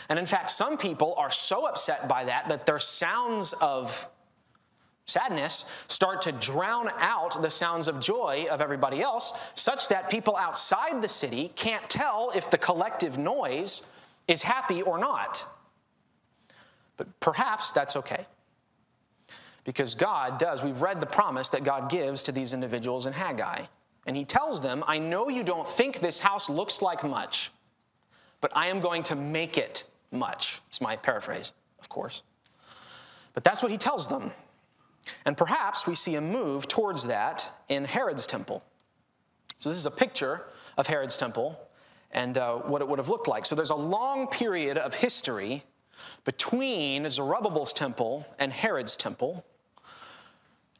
And 0.09 0.17
in 0.17 0.25
fact, 0.25 0.49
some 0.49 0.77
people 0.77 1.13
are 1.17 1.31
so 1.31 1.67
upset 1.67 2.09
by 2.09 2.25
that 2.25 2.49
that 2.49 2.65
their 2.65 2.79
sounds 2.79 3.53
of 3.53 4.07
sadness 5.05 5.65
start 5.87 6.21
to 6.23 6.31
drown 6.31 6.89
out 6.97 7.39
the 7.41 7.49
sounds 7.49 7.87
of 7.87 7.99
joy 7.99 8.47
of 8.49 8.61
everybody 8.61 9.01
else, 9.01 9.37
such 9.53 9.87
that 9.89 10.09
people 10.09 10.35
outside 10.35 11.01
the 11.01 11.07
city 11.07 11.51
can't 11.55 11.87
tell 11.89 12.31
if 12.35 12.49
the 12.49 12.57
collective 12.57 13.17
noise 13.17 13.83
is 14.27 14.41
happy 14.41 14.81
or 14.81 14.97
not. 14.97 15.45
But 16.97 17.19
perhaps 17.19 17.71
that's 17.71 17.95
okay 17.95 18.25
because 19.65 19.95
God 19.95 20.37
does. 20.37 20.63
We've 20.63 20.81
read 20.81 21.01
the 21.01 21.05
promise 21.05 21.49
that 21.49 21.65
God 21.65 21.89
gives 21.89 22.23
to 22.23 22.31
these 22.31 22.53
individuals 22.53 23.07
in 23.07 23.13
Haggai. 23.13 23.65
And 24.05 24.15
he 24.15 24.23
tells 24.23 24.61
them, 24.61 24.83
I 24.87 24.99
know 24.99 25.27
you 25.27 25.43
don't 25.43 25.67
think 25.67 25.99
this 25.99 26.19
house 26.19 26.49
looks 26.49 26.81
like 26.81 27.03
much, 27.03 27.51
but 28.39 28.55
I 28.55 28.67
am 28.67 28.79
going 28.79 29.03
to 29.03 29.15
make 29.15 29.57
it 29.57 29.83
much. 30.11 30.61
It's 30.67 30.79
my 30.79 30.95
paraphrase, 30.95 31.51
of 31.79 31.89
course. 31.89 32.23
But 33.33 33.43
that's 33.43 33.61
what 33.61 33.71
he 33.71 33.77
tells 33.77 34.07
them. 34.07 34.31
And 35.25 35.35
perhaps 35.35 35.87
we 35.87 35.95
see 35.95 36.15
a 36.15 36.21
move 36.21 36.67
towards 36.67 37.03
that 37.05 37.51
in 37.67 37.85
Herod's 37.85 38.27
temple. 38.27 38.63
So, 39.57 39.69
this 39.69 39.77
is 39.77 39.85
a 39.85 39.91
picture 39.91 40.43
of 40.77 40.87
Herod's 40.87 41.17
temple 41.17 41.59
and 42.11 42.37
uh, 42.37 42.55
what 42.57 42.81
it 42.81 42.87
would 42.87 42.99
have 42.99 43.09
looked 43.09 43.27
like. 43.27 43.45
So, 43.45 43.55
there's 43.55 43.69
a 43.69 43.75
long 43.75 44.27
period 44.27 44.77
of 44.77 44.93
history 44.93 45.63
between 46.23 47.09
Zerubbabel's 47.09 47.73
temple 47.73 48.25
and 48.39 48.51
Herod's 48.51 48.97
temple. 48.97 49.45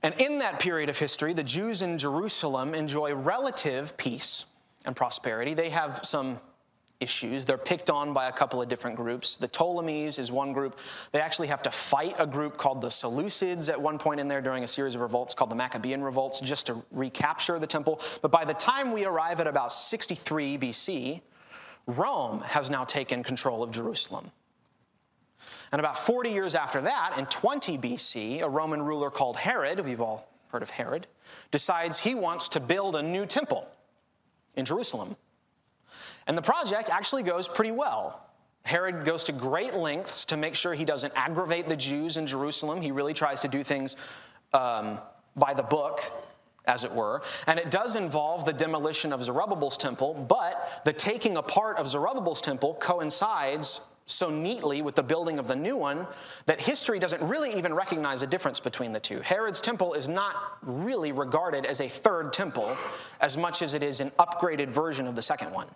And 0.05 0.13
in 0.21 0.37
that 0.37 0.59
period 0.59 0.87
of 0.89 0.99
history, 0.99 1.33
the 1.33 1.41
Jews 1.41 1.81
in 1.81 1.97
Jerusalem 1.97 2.75
enjoy 2.75 3.15
relative 3.15 3.97
peace 3.97 4.45
and 4.85 4.95
prosperity. 4.95 5.55
They 5.55 5.71
have 5.71 6.01
some 6.03 6.39
issues. 6.99 7.43
They're 7.43 7.57
picked 7.57 7.89
on 7.89 8.13
by 8.13 8.27
a 8.27 8.31
couple 8.31 8.61
of 8.61 8.69
different 8.69 8.97
groups. 8.97 9.35
The 9.35 9.47
Ptolemies 9.47 10.19
is 10.19 10.31
one 10.31 10.53
group. 10.53 10.77
They 11.11 11.19
actually 11.19 11.47
have 11.47 11.63
to 11.63 11.71
fight 11.71 12.13
a 12.19 12.27
group 12.27 12.55
called 12.55 12.83
the 12.83 12.89
Seleucids 12.89 13.67
at 13.67 13.81
one 13.81 13.97
point 13.97 14.19
in 14.19 14.27
there 14.27 14.41
during 14.41 14.63
a 14.63 14.67
series 14.67 14.93
of 14.93 15.01
revolts 15.01 15.33
called 15.33 15.49
the 15.49 15.55
Maccabean 15.55 16.03
revolts 16.03 16.39
just 16.39 16.67
to 16.67 16.83
recapture 16.91 17.57
the 17.57 17.65
temple. 17.65 17.99
But 18.21 18.29
by 18.29 18.45
the 18.45 18.53
time 18.53 18.91
we 18.91 19.05
arrive 19.05 19.39
at 19.39 19.47
about 19.47 19.71
63 19.71 20.59
BC, 20.59 21.21
Rome 21.87 22.41
has 22.41 22.69
now 22.69 22.83
taken 22.83 23.23
control 23.23 23.63
of 23.63 23.71
Jerusalem. 23.71 24.29
And 25.71 25.79
about 25.79 25.97
40 25.97 26.31
years 26.31 26.55
after 26.55 26.81
that, 26.81 27.15
in 27.17 27.25
20 27.25 27.77
BC, 27.77 28.41
a 28.41 28.49
Roman 28.49 28.81
ruler 28.81 29.09
called 29.09 29.37
Herod, 29.37 29.79
we've 29.79 30.01
all 30.01 30.29
heard 30.49 30.63
of 30.63 30.69
Herod, 30.69 31.07
decides 31.51 31.99
he 31.99 32.15
wants 32.15 32.49
to 32.49 32.59
build 32.59 32.95
a 32.95 33.03
new 33.03 33.25
temple 33.25 33.67
in 34.55 34.65
Jerusalem. 34.65 35.15
And 36.27 36.37
the 36.37 36.41
project 36.41 36.89
actually 36.89 37.23
goes 37.23 37.47
pretty 37.47 37.71
well. 37.71 38.25
Herod 38.63 39.05
goes 39.05 39.23
to 39.25 39.31
great 39.31 39.75
lengths 39.75 40.25
to 40.25 40.37
make 40.37 40.55
sure 40.55 40.73
he 40.73 40.85
doesn't 40.85 41.13
aggravate 41.15 41.67
the 41.67 41.75
Jews 41.75 42.17
in 42.17 42.25
Jerusalem. 42.25 42.81
He 42.81 42.91
really 42.91 43.13
tries 43.13 43.41
to 43.41 43.47
do 43.47 43.63
things 43.63 43.95
um, 44.53 44.99
by 45.35 45.53
the 45.53 45.61
book, 45.61 46.01
as 46.65 46.83
it 46.83 46.91
were. 46.91 47.21
And 47.45 47.59
it 47.59 47.69
does 47.69 47.95
involve 47.95 48.43
the 48.43 48.53
demolition 48.53 49.13
of 49.13 49.23
Zerubbabel's 49.23 49.77
temple, 49.77 50.13
but 50.13 50.81
the 50.83 50.93
taking 50.93 51.37
apart 51.37 51.77
of 51.77 51.87
Zerubbabel's 51.87 52.41
temple 52.41 52.75
coincides 52.75 53.81
so 54.05 54.29
neatly 54.29 54.81
with 54.81 54.95
the 54.95 55.03
building 55.03 55.39
of 55.39 55.47
the 55.47 55.55
new 55.55 55.75
one 55.75 56.05
that 56.45 56.61
history 56.61 56.99
doesn't 56.99 57.21
really 57.27 57.55
even 57.57 57.73
recognize 57.73 58.21
a 58.21 58.27
difference 58.27 58.59
between 58.59 58.91
the 58.93 58.99
two. 58.99 59.19
Herod's 59.21 59.61
temple 59.61 59.93
is 59.93 60.07
not 60.07 60.35
really 60.61 61.11
regarded 61.11 61.65
as 61.65 61.81
a 61.81 61.87
third 61.87 62.31
temple 62.31 62.77
as 63.19 63.35
much 63.35 63.61
as 63.61 63.73
it 63.73 63.81
is 63.81 64.01
an 64.01 64.11
upgraded 64.19 64.67
version 64.67 65.07
of 65.07 65.15
the 65.15 65.21
second 65.21 65.51
one, 65.51 65.67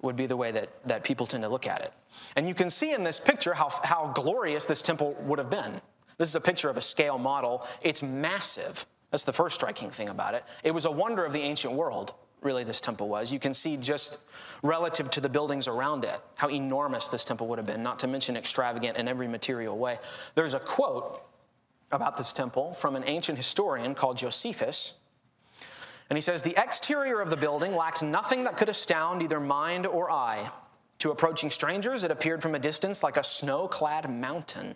would 0.00 0.16
be 0.16 0.26
the 0.26 0.36
way 0.36 0.50
that, 0.52 0.70
that 0.86 1.04
people 1.04 1.26
tend 1.26 1.42
to 1.42 1.48
look 1.50 1.66
at 1.66 1.82
it. 1.82 1.92
And 2.34 2.48
you 2.48 2.54
can 2.54 2.70
see 2.70 2.92
in 2.92 3.02
this 3.02 3.20
picture 3.20 3.52
how, 3.52 3.68
how 3.84 4.10
glorious 4.14 4.64
this 4.64 4.80
temple 4.80 5.14
would 5.20 5.38
have 5.38 5.50
been. 5.50 5.80
This 6.16 6.30
is 6.30 6.34
a 6.34 6.40
picture 6.40 6.70
of 6.70 6.78
a 6.78 6.82
scale 6.82 7.18
model. 7.18 7.66
It's 7.82 8.02
massive. 8.02 8.86
That's 9.10 9.24
the 9.24 9.32
first 9.32 9.54
striking 9.54 9.90
thing 9.90 10.08
about 10.08 10.32
it. 10.32 10.44
It 10.64 10.70
was 10.70 10.86
a 10.86 10.90
wonder 10.90 11.26
of 11.26 11.34
the 11.34 11.42
ancient 11.42 11.74
world 11.74 12.14
really 12.44 12.64
this 12.64 12.80
temple 12.80 13.08
was. 13.08 13.32
You 13.32 13.38
can 13.38 13.54
see 13.54 13.76
just 13.76 14.20
relative 14.62 15.10
to 15.10 15.20
the 15.20 15.28
buildings 15.28 15.68
around 15.68 16.04
it 16.04 16.20
how 16.34 16.48
enormous 16.48 17.08
this 17.08 17.24
temple 17.24 17.46
would 17.48 17.58
have 17.58 17.66
been, 17.66 17.82
not 17.82 17.98
to 18.00 18.06
mention 18.06 18.36
extravagant 18.36 18.96
in 18.96 19.08
every 19.08 19.28
material 19.28 19.78
way. 19.78 19.98
There's 20.34 20.54
a 20.54 20.60
quote 20.60 21.22
about 21.90 22.16
this 22.16 22.32
temple 22.32 22.72
from 22.74 22.96
an 22.96 23.04
ancient 23.06 23.36
historian 23.36 23.94
called 23.94 24.16
Josephus. 24.16 24.94
And 26.10 26.16
he 26.16 26.20
says, 26.20 26.42
The 26.42 26.60
exterior 26.60 27.20
of 27.20 27.30
the 27.30 27.36
building 27.36 27.74
lacked 27.74 28.02
nothing 28.02 28.44
that 28.44 28.56
could 28.56 28.68
astound 28.68 29.22
either 29.22 29.40
mind 29.40 29.86
or 29.86 30.10
eye. 30.10 30.50
To 30.98 31.10
approaching 31.10 31.50
strangers, 31.50 32.04
it 32.04 32.10
appeared 32.10 32.42
from 32.42 32.54
a 32.54 32.58
distance 32.58 33.02
like 33.02 33.16
a 33.16 33.24
snow 33.24 33.66
clad 33.66 34.08
mountain. 34.10 34.74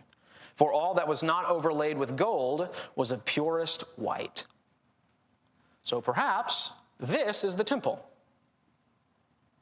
For 0.55 0.73
all 0.73 0.95
that 0.95 1.07
was 1.07 1.23
not 1.23 1.45
overlaid 1.45 1.99
with 1.99 2.17
gold 2.17 2.75
was 2.97 3.13
of 3.13 3.25
purest 3.25 3.85
white. 3.97 4.45
So 5.83 6.01
perhaps 6.01 6.73
this 6.99 7.45
is 7.45 7.57
the 7.57 7.65
temple. 7.65 8.05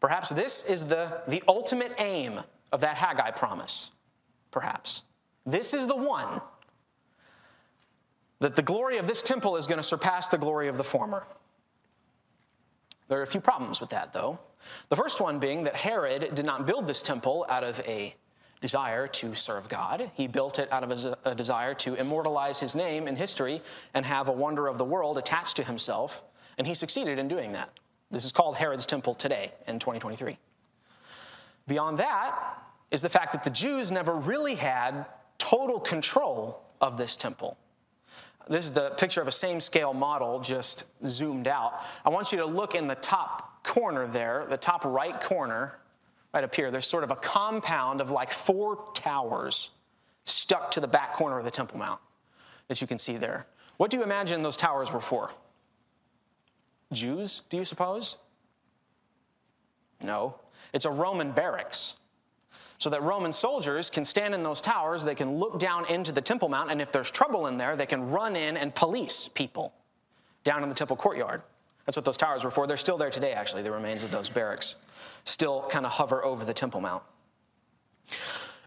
Perhaps 0.01 0.29
this 0.31 0.63
is 0.65 0.85
the, 0.85 1.23
the 1.29 1.43
ultimate 1.49 1.95
aim 1.99 2.41
of 2.73 2.81
that 2.81 2.97
Haggai 2.97 3.31
promise. 3.31 3.91
Perhaps. 4.51 5.05
This 5.47 5.75
is 5.75 5.87
the 5.87 5.97
one 5.97 6.41
that 8.41 8.57
the 8.57 8.63
glory 8.63 8.99
of 8.99 9.07
this 9.07 9.23
temple 9.23 9.57
is 9.57 9.67
going 9.67 9.79
to 9.79 9.83
surpass 9.83 10.29
the 10.29 10.39
glory 10.39 10.69
of 10.69 10.77
the 10.77 10.85
former. 10.85 11.27
There 13.09 13.19
are 13.19 13.23
a 13.23 13.27
few 13.27 13.41
problems 13.41 13.81
with 13.81 13.91
that, 13.91 14.13
though. 14.13 14.39
The 14.89 14.97
first 14.97 15.21
one 15.21 15.39
being 15.39 15.65
that 15.65 15.77
Herod 15.77 16.35
did 16.35 16.45
not 16.45 16.67
build 16.67 16.87
this 16.87 17.03
temple 17.03 17.47
out 17.49 17.65
of 17.65 17.81
a 17.81 18.15
desire 18.61 19.07
to 19.07 19.35
serve 19.35 19.69
God. 19.69 20.11
He 20.15 20.27
built 20.27 20.59
it 20.59 20.73
out 20.73 20.83
of 20.83 21.17
a, 21.25 21.35
desire 21.35 21.75
to 21.75 21.95
immortalize 21.95 22.59
his 22.59 22.75
name 22.75 23.07
in 23.07 23.15
history 23.15 23.61
and 23.93 24.07
have 24.07 24.29
a 24.29 24.33
wonder 24.33 24.67
of 24.67 24.79
the 24.79 24.85
world 24.85 25.19
attached 25.19 25.57
to 25.57 25.65
himself 25.65 26.23
and 26.59 26.67
he 26.67 26.75
succeeded 26.75 27.19
in 27.19 27.29
doing 27.29 27.53
that. 27.53 27.71
This 28.11 28.25
is 28.25 28.33
called 28.33 28.57
Herod's 28.57 28.87
Temple 28.87 29.15
today 29.15 29.53
in 29.67 29.79
2023. 29.79 30.39
Beyond 31.67 31.99
that 31.99 32.59
is 32.91 33.03
the 33.03 33.09
fact 33.09 33.33
that 33.33 33.43
the 33.43 33.51
Jews 33.51 33.91
never 33.91 34.15
really 34.15 34.55
had 34.55 35.07
total 35.39 35.81
control 35.81 36.63
of 36.81 36.97
this 36.97 37.17
temple. 37.17 37.57
This 38.49 38.67
is 38.67 38.73
the 38.73 38.91
picture 38.91 39.23
of 39.23 39.29
a 39.29 39.33
same 39.33 39.59
scale 39.59 39.95
model 39.95 40.39
just 40.39 40.85
zoomed 41.07 41.49
out. 41.49 41.83
I 42.05 42.11
want 42.11 42.31
you 42.31 42.39
to 42.39 42.47
look 42.47 42.75
in 42.75 42.87
the 42.87 42.95
top 42.97 43.65
corner 43.65 44.07
there, 44.07 44.45
the 44.49 44.57
top 44.57 44.85
right 44.85 45.19
corner, 45.19 45.79
right 46.35 46.45
up 46.45 46.55
here. 46.55 46.71
There's 46.71 46.87
sort 46.87 47.05
of 47.05 47.11
a 47.11 47.17
compound 47.17 48.03
of 48.03 48.11
like 48.11 48.31
four 48.31 48.91
towers 48.95 49.71
stuck 50.25 50.71
to 50.73 50.81
the 50.81 50.89
back 50.89 51.15
corner 51.15 51.39
of 51.39 51.45
the 51.45 51.51
Temple 51.51 51.79
Mount 51.79 52.01
that 52.69 52.81
you 52.81 52.87
can 52.87 52.99
see 52.99 53.17
there. 53.17 53.47
What 53.79 53.91
do 53.91 53.97
you 53.97 54.03
imagine 54.03 54.43
those 54.43 54.57
towers 54.57 54.93
were 54.93 55.01
for? 55.01 55.31
Jews, 56.95 57.43
do 57.51 57.57
you 57.57 57.65
suppose? 57.65 58.17
No. 60.03 60.37
It's 60.73 60.85
a 60.85 60.91
Roman 60.91 61.33
barracks. 61.33 61.95
So 62.79 62.91
that 62.91 63.03
Roman 63.03 63.33
soldiers 63.33 63.89
can 63.91 64.05
stand 64.05 64.35
in 64.35 64.43
those 64.43 64.61
towers, 64.61 65.05
they 65.05 65.15
can 65.15 65.39
look 65.39 65.59
down 65.59 65.87
into 65.87 66.13
the 66.13 66.21
Temple 66.21 66.49
Mount, 66.49 66.71
and 66.71 66.81
if 66.81 66.93
there's 66.93 67.11
trouble 67.11 67.47
in 67.47 67.57
there, 67.57 67.77
they 67.77 67.87
can 67.87 68.11
run 68.11 68.37
in 68.37 68.57
and 68.57 68.75
police 68.75 69.29
people 69.29 69.73
down 70.43 70.63
in 70.63 70.69
the 70.69 70.75
temple 70.75 70.97
courtyard. 70.97 71.43
That's 71.87 71.97
what 71.97 72.05
those 72.05 72.17
towers 72.17 72.45
were 72.45 72.51
for. 72.51 72.67
They're 72.67 72.77
still 72.77 72.99
there 72.99 73.11
today, 73.11 73.33
actually, 73.33 73.63
the 73.63 73.73
remains 73.73 74.03
of 74.03 74.11
those 74.11 74.29
barracks 74.29 74.77
still 75.25 75.67
kind 75.71 75.87
of 75.87 75.93
hover 75.93 76.25
over 76.25 76.45
the 76.45 76.53
Temple 76.53 76.81
Mount. 76.81 77.03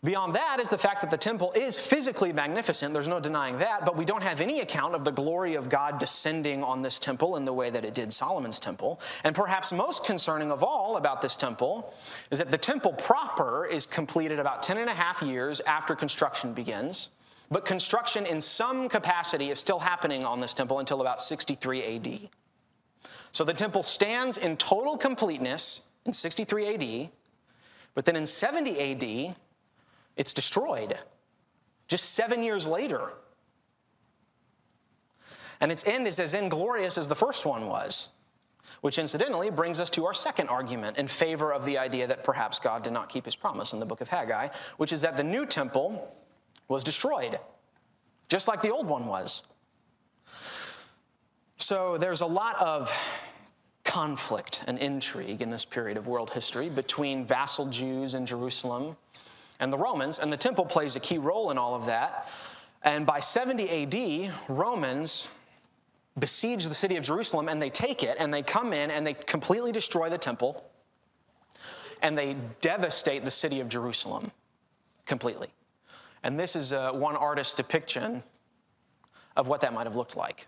Beyond 0.07 0.35
that 0.35 0.61
is 0.61 0.69
the 0.69 0.77
fact 0.77 1.01
that 1.01 1.11
the 1.11 1.17
temple 1.17 1.51
is 1.53 1.77
physically 1.77 2.31
magnificent. 2.31 2.93
There's 2.93 3.09
no 3.09 3.19
denying 3.19 3.57
that, 3.57 3.83
but 3.83 3.97
we 3.97 4.05
don't 4.05 4.23
have 4.23 4.39
any 4.39 4.61
account 4.61 4.95
of 4.95 5.03
the 5.03 5.11
glory 5.11 5.55
of 5.55 5.67
God 5.67 5.99
descending 5.99 6.63
on 6.63 6.81
this 6.81 6.97
temple 6.97 7.35
in 7.35 7.43
the 7.43 7.51
way 7.51 7.69
that 7.69 7.83
it 7.83 7.93
did 7.93 8.13
Solomon's 8.13 8.57
temple. 8.57 9.01
And 9.25 9.35
perhaps 9.35 9.73
most 9.73 10.05
concerning 10.05 10.49
of 10.49 10.63
all 10.63 10.95
about 10.95 11.21
this 11.21 11.35
temple 11.35 11.93
is 12.31 12.37
that 12.37 12.51
the 12.51 12.57
temple 12.57 12.93
proper 12.93 13.65
is 13.65 13.85
completed 13.85 14.39
about 14.39 14.63
10 14.63 14.77
and 14.77 14.89
a 14.89 14.93
half 14.93 15.21
years 15.21 15.59
after 15.67 15.93
construction 15.93 16.53
begins. 16.53 17.09
But 17.51 17.65
construction 17.65 18.25
in 18.25 18.39
some 18.39 18.87
capacity 18.87 19.49
is 19.49 19.59
still 19.59 19.79
happening 19.79 20.23
on 20.23 20.39
this 20.39 20.53
temple 20.53 20.79
until 20.79 21.01
about 21.01 21.19
63 21.19 21.97
AD. 21.97 22.29
So 23.33 23.43
the 23.43 23.53
temple 23.53 23.83
stands 23.83 24.37
in 24.37 24.55
total 24.55 24.95
completeness 24.95 25.81
in 26.05 26.13
63 26.13 26.75
AD, 26.75 27.09
but 27.93 28.05
then 28.05 28.15
in 28.15 28.25
70 28.25 28.93
AD, 28.93 29.35
it's 30.17 30.33
destroyed 30.33 30.97
just 31.87 32.13
seven 32.13 32.43
years 32.43 32.67
later. 32.67 33.13
And 35.61 35.71
its 35.71 35.87
end 35.87 36.07
is 36.07 36.19
as 36.19 36.33
inglorious 36.33 36.97
as 36.97 37.07
the 37.07 37.15
first 37.15 37.45
one 37.45 37.67
was, 37.67 38.09
which 38.81 38.97
incidentally 38.99 39.49
brings 39.49 39.79
us 39.79 39.89
to 39.91 40.05
our 40.05 40.13
second 40.13 40.49
argument 40.49 40.97
in 40.97 41.07
favor 41.07 41.53
of 41.53 41.65
the 41.65 41.77
idea 41.77 42.07
that 42.07 42.23
perhaps 42.23 42.59
God 42.59 42.83
did 42.83 42.93
not 42.93 43.09
keep 43.09 43.25
his 43.25 43.35
promise 43.35 43.73
in 43.73 43.79
the 43.79 43.85
book 43.85 44.01
of 44.01 44.09
Haggai, 44.09 44.49
which 44.77 44.91
is 44.91 45.01
that 45.01 45.17
the 45.17 45.23
new 45.23 45.45
temple 45.45 46.13
was 46.67 46.83
destroyed, 46.83 47.39
just 48.27 48.47
like 48.47 48.61
the 48.61 48.71
old 48.71 48.87
one 48.87 49.05
was. 49.05 49.43
So 51.57 51.97
there's 51.97 52.21
a 52.21 52.25
lot 52.25 52.55
of 52.57 52.91
conflict 53.83 54.63
and 54.67 54.77
intrigue 54.77 55.41
in 55.41 55.49
this 55.49 55.65
period 55.65 55.97
of 55.97 56.07
world 56.07 56.29
history 56.29 56.69
between 56.69 57.25
vassal 57.25 57.67
Jews 57.67 58.13
in 58.13 58.25
Jerusalem 58.25 58.97
and 59.59 59.71
the 59.73 59.77
Romans, 59.77 60.19
and 60.19 60.31
the 60.31 60.37
temple 60.37 60.65
plays 60.65 60.95
a 60.95 60.99
key 60.99 61.17
role 61.17 61.51
in 61.51 61.57
all 61.57 61.75
of 61.75 61.85
that. 61.87 62.27
And 62.83 63.05
by 63.05 63.19
70 63.19 64.27
AD, 64.27 64.33
Romans 64.47 65.29
besiege 66.19 66.65
the 66.65 66.73
city 66.73 66.95
of 66.95 67.03
Jerusalem 67.03 67.47
and 67.47 67.61
they 67.61 67.69
take 67.69 68.03
it 68.03 68.17
and 68.19 68.33
they 68.33 68.41
come 68.41 68.73
in 68.73 68.89
and 68.91 69.05
they 69.05 69.13
completely 69.13 69.71
destroy 69.71 70.09
the 70.09 70.17
temple 70.17 70.63
and 72.01 72.17
they 72.17 72.35
devastate 72.61 73.23
the 73.23 73.31
city 73.31 73.59
of 73.59 73.69
Jerusalem 73.69 74.31
completely. 75.05 75.49
And 76.23 76.39
this 76.39 76.55
is 76.55 76.73
uh, 76.73 76.91
one 76.91 77.15
artist's 77.15 77.55
depiction 77.55 78.23
of 79.35 79.47
what 79.47 79.61
that 79.61 79.73
might 79.73 79.85
have 79.85 79.95
looked 79.95 80.15
like. 80.15 80.47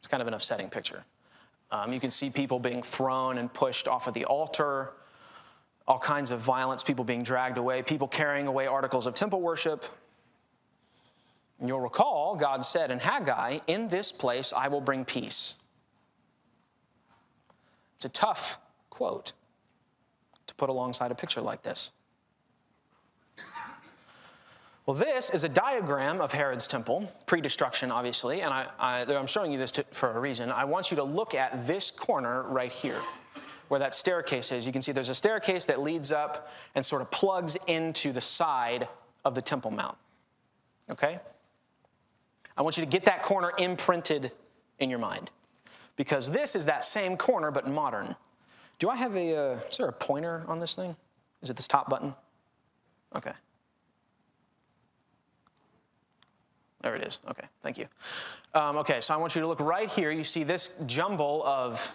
It's 0.00 0.08
kind 0.08 0.20
of 0.20 0.28
an 0.28 0.34
upsetting 0.34 0.68
picture. 0.68 1.04
Um, 1.70 1.92
you 1.92 2.00
can 2.00 2.10
see 2.10 2.30
people 2.30 2.58
being 2.58 2.82
thrown 2.82 3.38
and 3.38 3.52
pushed 3.52 3.88
off 3.88 4.06
of 4.06 4.14
the 4.14 4.24
altar 4.24 4.92
all 5.88 5.98
kinds 5.98 6.30
of 6.30 6.40
violence, 6.40 6.84
people 6.84 7.04
being 7.04 7.22
dragged 7.22 7.56
away, 7.56 7.82
people 7.82 8.06
carrying 8.06 8.46
away 8.46 8.66
articles 8.66 9.06
of 9.06 9.14
temple 9.14 9.40
worship. 9.40 9.84
And 11.58 11.68
you'll 11.68 11.80
recall 11.80 12.36
God 12.36 12.62
said 12.64 12.90
in 12.90 13.00
Haggai, 13.00 13.60
In 13.66 13.88
this 13.88 14.12
place 14.12 14.52
I 14.52 14.68
will 14.68 14.82
bring 14.82 15.06
peace. 15.06 15.54
It's 17.96 18.04
a 18.04 18.10
tough 18.10 18.58
quote 18.90 19.32
to 20.46 20.54
put 20.54 20.68
alongside 20.68 21.10
a 21.10 21.14
picture 21.14 21.40
like 21.40 21.62
this. 21.62 21.90
Well, 24.84 24.96
this 24.96 25.28
is 25.30 25.44
a 25.44 25.50
diagram 25.50 26.20
of 26.20 26.32
Herod's 26.32 26.66
temple, 26.66 27.12
pre 27.26 27.40
destruction, 27.40 27.90
obviously, 27.90 28.40
and 28.40 28.54
I, 28.54 29.04
am 29.06 29.26
showing 29.26 29.52
you 29.52 29.58
this 29.58 29.72
to, 29.72 29.84
for 29.90 30.16
a 30.16 30.20
reason. 30.20 30.50
I 30.50 30.64
want 30.64 30.90
you 30.90 30.96
to 30.96 31.02
look 31.02 31.34
at 31.34 31.66
this 31.66 31.90
corner 31.90 32.44
right 32.44 32.72
here, 32.72 32.98
where 33.68 33.80
that 33.80 33.94
staircase 33.94 34.50
is. 34.52 34.66
You 34.66 34.72
can 34.72 34.82
see 34.82 34.92
there's 34.92 35.08
a 35.08 35.14
staircase 35.14 35.66
that 35.66 35.80
leads 35.80 36.10
up 36.10 36.50
and 36.74 36.84
sort 36.84 37.02
of 37.02 37.10
plugs 37.10 37.56
into 37.66 38.12
the 38.12 38.20
side 38.20 38.88
of 39.24 39.34
the 39.34 39.42
Temple 39.42 39.70
Mount. 39.70 39.96
Okay? 40.90 41.20
I 42.56 42.62
want 42.62 42.76
you 42.76 42.84
to 42.84 42.90
get 42.90 43.04
that 43.04 43.22
corner 43.22 43.52
imprinted 43.58 44.32
in 44.78 44.90
your 44.90 44.98
mind, 44.98 45.30
because 45.96 46.30
this 46.30 46.54
is 46.54 46.66
that 46.66 46.84
same 46.84 47.16
corner 47.16 47.50
but 47.50 47.68
modern. 47.68 48.16
Do 48.78 48.88
I 48.88 48.96
have 48.96 49.16
a, 49.16 49.36
uh, 49.36 49.58
is 49.70 49.76
there 49.76 49.88
a 49.88 49.92
pointer 49.92 50.44
on 50.46 50.58
this 50.58 50.74
thing? 50.74 50.96
Is 51.42 51.50
it 51.50 51.56
this 51.56 51.68
top 51.68 51.88
button? 51.90 52.14
Okay. 53.14 53.32
There 56.80 56.94
it 56.94 57.04
is. 57.04 57.18
Okay, 57.28 57.44
thank 57.62 57.76
you. 57.76 57.86
Um, 58.54 58.76
okay, 58.78 59.00
so 59.00 59.12
I 59.12 59.16
want 59.16 59.34
you 59.34 59.40
to 59.40 59.48
look 59.48 59.60
right 59.60 59.90
here. 59.90 60.12
You 60.12 60.22
see 60.22 60.44
this 60.44 60.74
jumble 60.86 61.42
of 61.44 61.92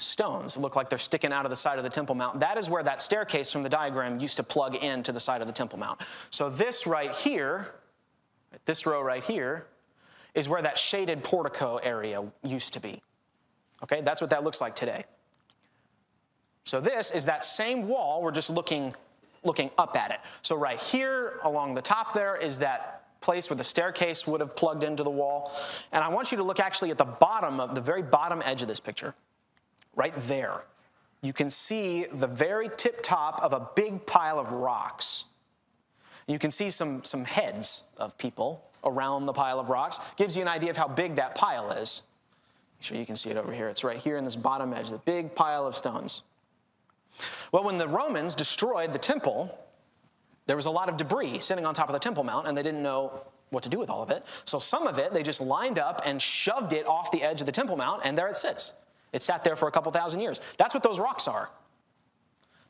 stones 0.00 0.56
look 0.56 0.76
like 0.76 0.88
they're 0.88 0.98
sticking 0.98 1.32
out 1.32 1.44
of 1.44 1.50
the 1.50 1.56
side 1.56 1.78
of 1.78 1.84
the 1.84 1.90
Temple 1.90 2.14
Mount. 2.14 2.40
That 2.40 2.58
is 2.58 2.70
where 2.70 2.82
that 2.82 3.02
staircase 3.02 3.50
from 3.50 3.62
the 3.62 3.68
diagram 3.68 4.18
used 4.18 4.36
to 4.38 4.42
plug 4.42 4.74
into 4.74 5.12
the 5.12 5.20
side 5.20 5.40
of 5.40 5.46
the 5.46 5.52
Temple 5.52 5.78
Mount. 5.78 6.00
So 6.30 6.48
this 6.48 6.86
right 6.86 7.14
here, 7.14 7.74
this 8.64 8.86
row 8.86 9.02
right 9.02 9.22
here, 9.22 9.66
is 10.34 10.48
where 10.48 10.62
that 10.62 10.78
shaded 10.78 11.22
portico 11.22 11.76
area 11.78 12.24
used 12.42 12.72
to 12.72 12.80
be. 12.80 13.02
Okay, 13.82 14.00
that's 14.00 14.20
what 14.20 14.30
that 14.30 14.44
looks 14.44 14.60
like 14.60 14.74
today. 14.74 15.04
So 16.64 16.80
this 16.80 17.10
is 17.10 17.24
that 17.24 17.44
same 17.44 17.88
wall, 17.88 18.22
we're 18.22 18.30
just 18.30 18.50
looking, 18.50 18.94
looking 19.42 19.70
up 19.78 19.96
at 19.96 20.10
it. 20.10 20.20
So 20.42 20.56
right 20.56 20.80
here 20.80 21.40
along 21.42 21.74
the 21.74 21.82
top 21.82 22.12
there 22.12 22.36
is 22.36 22.58
that 22.60 22.96
place 23.20 23.50
where 23.50 23.56
the 23.56 23.64
staircase 23.64 24.26
would 24.26 24.40
have 24.40 24.54
plugged 24.56 24.84
into 24.84 25.02
the 25.02 25.10
wall. 25.10 25.52
And 25.92 26.02
I 26.02 26.08
want 26.08 26.30
you 26.30 26.38
to 26.38 26.44
look 26.44 26.60
actually 26.60 26.90
at 26.90 26.98
the 26.98 27.04
bottom 27.04 27.60
of 27.60 27.74
the 27.74 27.80
very 27.80 28.02
bottom 28.02 28.42
edge 28.44 28.62
of 28.62 28.68
this 28.68 28.80
picture, 28.80 29.14
right 30.00 30.16
there. 30.20 30.64
You 31.20 31.34
can 31.34 31.50
see 31.50 32.06
the 32.10 32.26
very 32.26 32.70
tip 32.78 33.02
top 33.02 33.42
of 33.42 33.52
a 33.52 33.68
big 33.76 34.06
pile 34.06 34.38
of 34.38 34.50
rocks. 34.50 35.26
You 36.26 36.38
can 36.38 36.50
see 36.50 36.70
some, 36.70 37.04
some 37.04 37.26
heads 37.26 37.84
of 37.98 38.16
people 38.16 38.64
around 38.82 39.26
the 39.26 39.34
pile 39.34 39.60
of 39.60 39.68
rocks. 39.68 40.00
Gives 40.16 40.36
you 40.36 40.40
an 40.40 40.48
idea 40.48 40.70
of 40.70 40.78
how 40.78 40.88
big 40.88 41.16
that 41.16 41.34
pile 41.34 41.70
is. 41.72 42.00
Make 42.78 42.84
sure 42.84 42.96
you 42.96 43.04
can 43.04 43.16
see 43.16 43.28
it 43.28 43.36
over 43.36 43.52
here. 43.52 43.68
It's 43.68 43.84
right 43.84 43.98
here 43.98 44.16
in 44.16 44.24
this 44.24 44.36
bottom 44.36 44.72
edge, 44.72 44.88
the 44.88 44.96
big 44.98 45.34
pile 45.34 45.66
of 45.66 45.76
stones. 45.76 46.22
Well, 47.52 47.64
when 47.64 47.76
the 47.76 47.86
Romans 47.86 48.34
destroyed 48.34 48.94
the 48.94 48.98
temple, 48.98 49.58
there 50.46 50.56
was 50.56 50.64
a 50.64 50.70
lot 50.70 50.88
of 50.88 50.96
debris 50.96 51.40
sitting 51.40 51.66
on 51.66 51.74
top 51.74 51.90
of 51.90 51.92
the 51.92 51.98
Temple 51.98 52.24
Mount, 52.24 52.48
and 52.48 52.56
they 52.56 52.62
didn't 52.62 52.82
know 52.82 53.22
what 53.50 53.62
to 53.64 53.68
do 53.68 53.78
with 53.78 53.90
all 53.90 54.02
of 54.02 54.10
it. 54.10 54.24
So 54.46 54.58
some 54.58 54.86
of 54.86 54.98
it, 54.98 55.12
they 55.12 55.22
just 55.22 55.42
lined 55.42 55.78
up 55.78 56.00
and 56.06 56.22
shoved 56.22 56.72
it 56.72 56.86
off 56.86 57.10
the 57.10 57.22
edge 57.22 57.40
of 57.40 57.46
the 57.46 57.52
Temple 57.52 57.76
Mount, 57.76 58.00
and 58.02 58.16
there 58.16 58.28
it 58.28 58.38
sits. 58.38 58.72
It 59.12 59.22
sat 59.22 59.44
there 59.44 59.56
for 59.56 59.68
a 59.68 59.72
couple 59.72 59.90
thousand 59.92 60.20
years. 60.20 60.40
That's 60.56 60.74
what 60.74 60.82
those 60.82 60.98
rocks 60.98 61.26
are. 61.26 61.50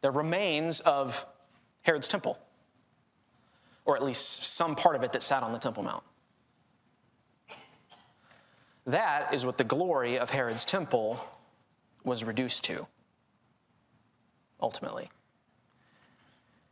They're 0.00 0.10
remains 0.10 0.80
of 0.80 1.26
Herod's 1.82 2.08
temple, 2.08 2.38
or 3.84 3.96
at 3.96 4.02
least 4.02 4.44
some 4.44 4.74
part 4.74 4.96
of 4.96 5.02
it 5.02 5.12
that 5.12 5.22
sat 5.22 5.42
on 5.42 5.52
the 5.52 5.58
Temple 5.58 5.82
Mount. 5.82 6.02
That 8.86 9.34
is 9.34 9.44
what 9.44 9.58
the 9.58 9.64
glory 9.64 10.18
of 10.18 10.30
Herod's 10.30 10.64
temple 10.64 11.22
was 12.02 12.24
reduced 12.24 12.64
to, 12.64 12.86
ultimately. 14.60 15.10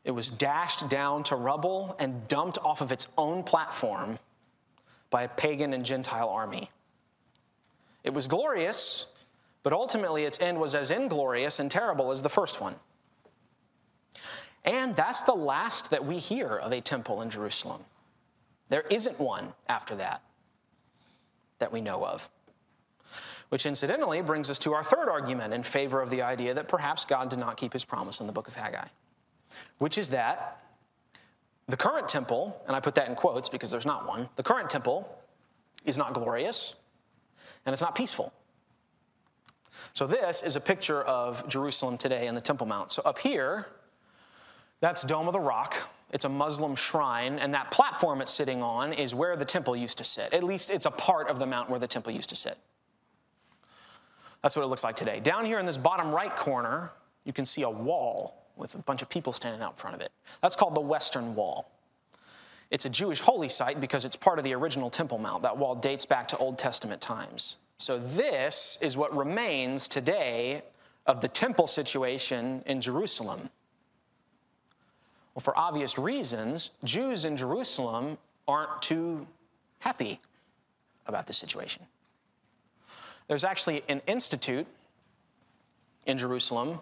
It 0.04 0.12
was 0.12 0.30
dashed 0.30 0.88
down 0.88 1.22
to 1.24 1.36
rubble 1.36 1.94
and 1.98 2.26
dumped 2.28 2.58
off 2.64 2.80
of 2.80 2.92
its 2.92 3.08
own 3.18 3.42
platform 3.42 4.18
by 5.10 5.24
a 5.24 5.28
pagan 5.28 5.74
and 5.74 5.84
Gentile 5.84 6.30
army. 6.30 6.70
It 8.04 8.14
was 8.14 8.26
glorious, 8.26 9.06
but 9.62 9.72
ultimately 9.72 10.24
its 10.24 10.40
end 10.40 10.58
was 10.58 10.74
as 10.74 10.90
inglorious 10.90 11.60
and 11.60 11.70
terrible 11.70 12.10
as 12.10 12.22
the 12.22 12.28
first 12.28 12.60
one. 12.60 12.76
And 14.64 14.94
that's 14.96 15.22
the 15.22 15.34
last 15.34 15.90
that 15.90 16.04
we 16.04 16.18
hear 16.18 16.46
of 16.46 16.72
a 16.72 16.80
temple 16.80 17.22
in 17.22 17.30
Jerusalem. 17.30 17.84
There 18.68 18.84
isn't 18.90 19.18
one 19.18 19.54
after 19.68 19.94
that 19.96 20.22
that 21.58 21.72
we 21.72 21.80
know 21.80 22.04
of. 22.04 22.28
Which 23.48 23.64
incidentally 23.64 24.20
brings 24.20 24.50
us 24.50 24.58
to 24.60 24.74
our 24.74 24.84
third 24.84 25.08
argument 25.08 25.54
in 25.54 25.62
favor 25.62 26.02
of 26.02 26.10
the 26.10 26.22
idea 26.22 26.52
that 26.54 26.68
perhaps 26.68 27.04
God 27.04 27.30
did 27.30 27.38
not 27.38 27.56
keep 27.56 27.72
his 27.72 27.84
promise 27.84 28.20
in 28.20 28.26
the 28.26 28.32
book 28.32 28.46
of 28.46 28.54
Haggai 28.54 28.88
which 29.78 29.98
is 29.98 30.10
that 30.10 30.62
the 31.68 31.76
current 31.76 32.08
temple, 32.08 32.60
and 32.66 32.74
I 32.74 32.80
put 32.80 32.94
that 32.94 33.08
in 33.08 33.14
quotes 33.14 33.48
because 33.48 33.70
there's 33.70 33.86
not 33.86 34.06
one, 34.06 34.28
the 34.36 34.42
current 34.42 34.70
temple 34.70 35.08
is 35.84 35.98
not 35.98 36.14
glorious 36.14 36.74
and 37.66 37.72
it's 37.72 37.82
not 37.82 37.94
peaceful. 37.94 38.32
So, 39.92 40.06
this 40.06 40.42
is 40.42 40.56
a 40.56 40.60
picture 40.60 41.02
of 41.02 41.46
Jerusalem 41.48 41.98
today 41.98 42.26
in 42.26 42.34
the 42.34 42.40
Temple 42.40 42.66
Mount. 42.66 42.92
So, 42.92 43.02
up 43.04 43.18
here, 43.18 43.66
that's 44.80 45.02
Dome 45.02 45.26
of 45.26 45.32
the 45.32 45.40
Rock. 45.40 45.76
It's 46.10 46.24
a 46.24 46.28
Muslim 46.28 46.74
shrine, 46.74 47.38
and 47.38 47.52
that 47.52 47.70
platform 47.70 48.20
it's 48.20 48.32
sitting 48.32 48.62
on 48.62 48.92
is 48.92 49.14
where 49.14 49.36
the 49.36 49.44
temple 49.44 49.76
used 49.76 49.98
to 49.98 50.04
sit. 50.04 50.32
At 50.32 50.42
least 50.42 50.70
it's 50.70 50.86
a 50.86 50.90
part 50.90 51.28
of 51.28 51.38
the 51.38 51.46
mount 51.46 51.68
where 51.68 51.78
the 51.78 51.86
temple 51.86 52.12
used 52.12 52.30
to 52.30 52.36
sit. 52.36 52.56
That's 54.42 54.56
what 54.56 54.62
it 54.62 54.68
looks 54.68 54.84
like 54.84 54.96
today. 54.96 55.20
Down 55.20 55.44
here 55.44 55.58
in 55.58 55.66
this 55.66 55.76
bottom 55.76 56.14
right 56.14 56.34
corner, 56.34 56.92
you 57.24 57.32
can 57.32 57.44
see 57.44 57.62
a 57.62 57.70
wall 57.70 58.46
with 58.56 58.74
a 58.74 58.78
bunch 58.78 59.02
of 59.02 59.08
people 59.08 59.32
standing 59.32 59.60
out 59.60 59.72
in 59.72 59.76
front 59.76 59.96
of 59.96 60.00
it. 60.00 60.10
That's 60.40 60.56
called 60.56 60.74
the 60.74 60.80
Western 60.80 61.34
Wall. 61.34 61.70
It's 62.70 62.84
a 62.84 62.90
Jewish 62.90 63.20
holy 63.20 63.48
site 63.48 63.80
because 63.80 64.04
it's 64.04 64.16
part 64.16 64.38
of 64.38 64.44
the 64.44 64.54
original 64.54 64.90
Temple 64.90 65.18
Mount. 65.18 65.42
That 65.42 65.56
wall 65.56 65.74
dates 65.74 66.06
back 66.06 66.28
to 66.28 66.38
Old 66.38 66.58
Testament 66.58 67.00
times. 67.00 67.56
So, 67.78 67.98
this 67.98 68.76
is 68.80 68.96
what 68.96 69.16
remains 69.16 69.88
today 69.88 70.62
of 71.06 71.20
the 71.20 71.28
temple 71.28 71.68
situation 71.68 72.62
in 72.66 72.80
Jerusalem. 72.80 73.50
Well, 75.34 75.42
for 75.42 75.56
obvious 75.56 75.96
reasons, 75.96 76.72
Jews 76.82 77.24
in 77.24 77.36
Jerusalem 77.36 78.18
aren't 78.48 78.82
too 78.82 79.26
happy 79.78 80.20
about 81.06 81.28
this 81.28 81.36
situation. 81.36 81.84
There's 83.28 83.44
actually 83.44 83.84
an 83.88 84.02
institute 84.08 84.66
in 86.06 86.18
Jerusalem 86.18 86.80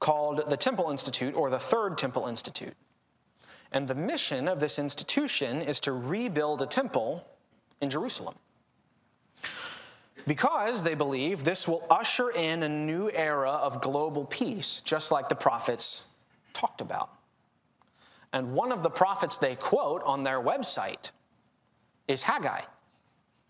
called 0.00 0.50
the 0.50 0.56
Temple 0.56 0.90
Institute 0.90 1.36
or 1.36 1.50
the 1.50 1.58
Third 1.58 1.96
Temple 1.96 2.26
Institute. 2.26 2.74
And 3.70 3.86
the 3.86 3.94
mission 3.94 4.48
of 4.48 4.58
this 4.58 4.78
institution 4.78 5.62
is 5.62 5.78
to 5.80 5.92
rebuild 5.92 6.62
a 6.62 6.66
temple 6.66 7.26
in 7.80 7.90
Jerusalem. 7.90 8.34
Because 10.26 10.82
they 10.82 10.94
believe 10.94 11.44
this 11.44 11.68
will 11.68 11.86
usher 11.88 12.30
in 12.30 12.62
a 12.62 12.68
new 12.68 13.10
era 13.10 13.50
of 13.50 13.80
global 13.80 14.24
peace, 14.24 14.82
just 14.84 15.12
like 15.12 15.28
the 15.28 15.36
prophets 15.36 16.06
talked 16.52 16.80
about. 16.80 17.10
And 18.32 18.52
one 18.52 18.72
of 18.72 18.82
the 18.82 18.90
prophets 18.90 19.38
they 19.38 19.54
quote 19.54 20.02
on 20.04 20.24
their 20.24 20.40
website 20.40 21.12
is 22.08 22.22
Haggai. 22.22 22.62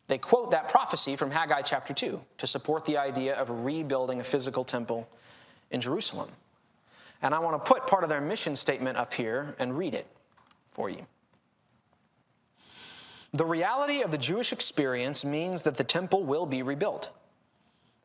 They 0.09 0.19
quote 0.19 0.51
that 0.53 0.69
prophecy 0.69 1.17
from 1.17 1.31
Haggai 1.31 1.63
chapter 1.63 1.95
2 1.95 2.21
to 2.39 2.47
support 2.47 2.85
the 2.85 2.99
idea 2.99 3.35
of 3.35 3.65
rebuilding 3.65 4.21
a 4.21 4.25
physical 4.25 4.63
temple 4.63 5.09
in 5.71 5.81
Jerusalem. 5.81 6.29
And 7.23 7.35
I 7.35 7.39
want 7.39 7.65
to 7.65 7.73
put 7.73 7.87
part 7.87 8.05
of 8.05 8.11
their 8.11 8.21
mission 8.21 8.55
statement 8.55 8.99
up 8.99 9.15
here 9.15 9.57
and 9.59 9.77
read 9.77 9.95
it 9.95 10.07
for 10.71 10.91
you. 10.91 11.07
The 13.37 13.45
reality 13.45 14.01
of 14.01 14.11
the 14.11 14.17
Jewish 14.17 14.51
experience 14.51 15.23
means 15.23 15.63
that 15.65 15.77
the 15.77 15.85
temple 15.85 16.25
will 16.25 16.47
be 16.47 16.63
rebuilt. 16.63 17.11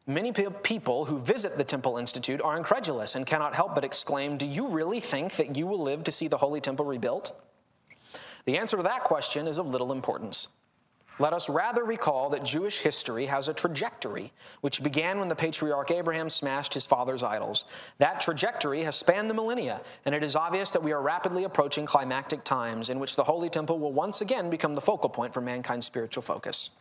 Many 0.06 0.34
people 0.34 1.06
who 1.06 1.20
visit 1.20 1.56
the 1.56 1.64
Temple 1.64 1.98
Institute 1.98 2.42
are 2.42 2.58
incredulous 2.58 3.16
and 3.16 3.26
cannot 3.26 3.56
help 3.56 3.74
but 3.74 3.86
exclaim, 3.86 4.36
Do 4.36 4.46
you 4.46 4.68
really 4.68 5.00
think 5.00 5.34
that 5.38 5.56
you 5.56 5.68
will 5.68 5.82
live 5.82 6.04
to 6.04 6.12
see 6.12 6.28
the 6.28 6.38
Holy 6.38 6.60
Temple 6.60 6.84
rebuilt? 6.84 7.32
The 8.44 8.58
answer 8.58 8.76
to 8.76 8.84
that 8.84 9.06
question 9.06 9.48
is 9.48 9.58
of 9.58 9.68
little 9.68 9.94
importance. 9.94 10.50
Let 11.22 11.34
us 11.34 11.50
rather 11.50 11.84
recall 11.84 12.32
that 12.32 12.44
Jewish 12.44 12.80
history 12.80 13.28
has 13.28 13.48
a 13.48 13.54
trajectory, 13.54 14.34
which 14.62 14.82
began 14.82 15.20
when 15.20 15.28
the 15.28 15.36
patriarch 15.36 15.92
Abraham 15.92 16.32
smashed 16.32 16.74
his 16.74 16.88
father's 16.88 17.22
idols. 17.22 17.66
That 18.00 18.20
trajectory 18.20 18.82
has 18.82 18.96
spanned 18.96 19.30
the 19.30 19.36
millennia, 19.36 19.84
and 20.06 20.16
it 20.16 20.24
is 20.24 20.36
obvious 20.36 20.72
that 20.72 20.82
we 20.82 20.94
are 20.94 21.02
rapidly 21.04 21.44
approaching 21.44 21.86
climactic 21.86 22.44
times 22.44 22.90
in 22.90 22.98
which 23.00 23.16
the 23.16 23.24
Holy 23.24 23.50
Temple 23.50 23.78
will 23.78 23.94
once 23.94 24.22
again 24.22 24.50
become 24.50 24.74
the 24.74 24.82
focal 24.82 25.10
point 25.10 25.32
for 25.32 25.42
mankind's 25.42 25.86
spiritual 25.86 26.24
focus. 26.24 26.72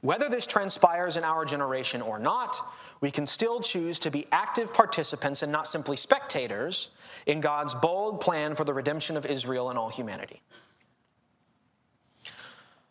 Whether 0.00 0.30
this 0.30 0.46
transpires 0.46 1.18
in 1.18 1.24
our 1.24 1.44
generation 1.44 2.00
or 2.00 2.18
not, 2.18 2.56
we 3.02 3.10
can 3.10 3.26
still 3.26 3.60
choose 3.60 3.98
to 3.98 4.10
be 4.10 4.26
active 4.32 4.72
participants 4.72 5.42
and 5.42 5.52
not 5.52 5.66
simply 5.66 5.98
spectators 5.98 6.92
in 7.26 7.42
God's 7.42 7.74
bold 7.74 8.22
plan 8.22 8.54
for 8.54 8.64
the 8.64 8.72
redemption 8.72 9.18
of 9.18 9.26
Israel 9.26 9.68
and 9.68 9.78
all 9.78 9.90
humanity. 9.90 10.40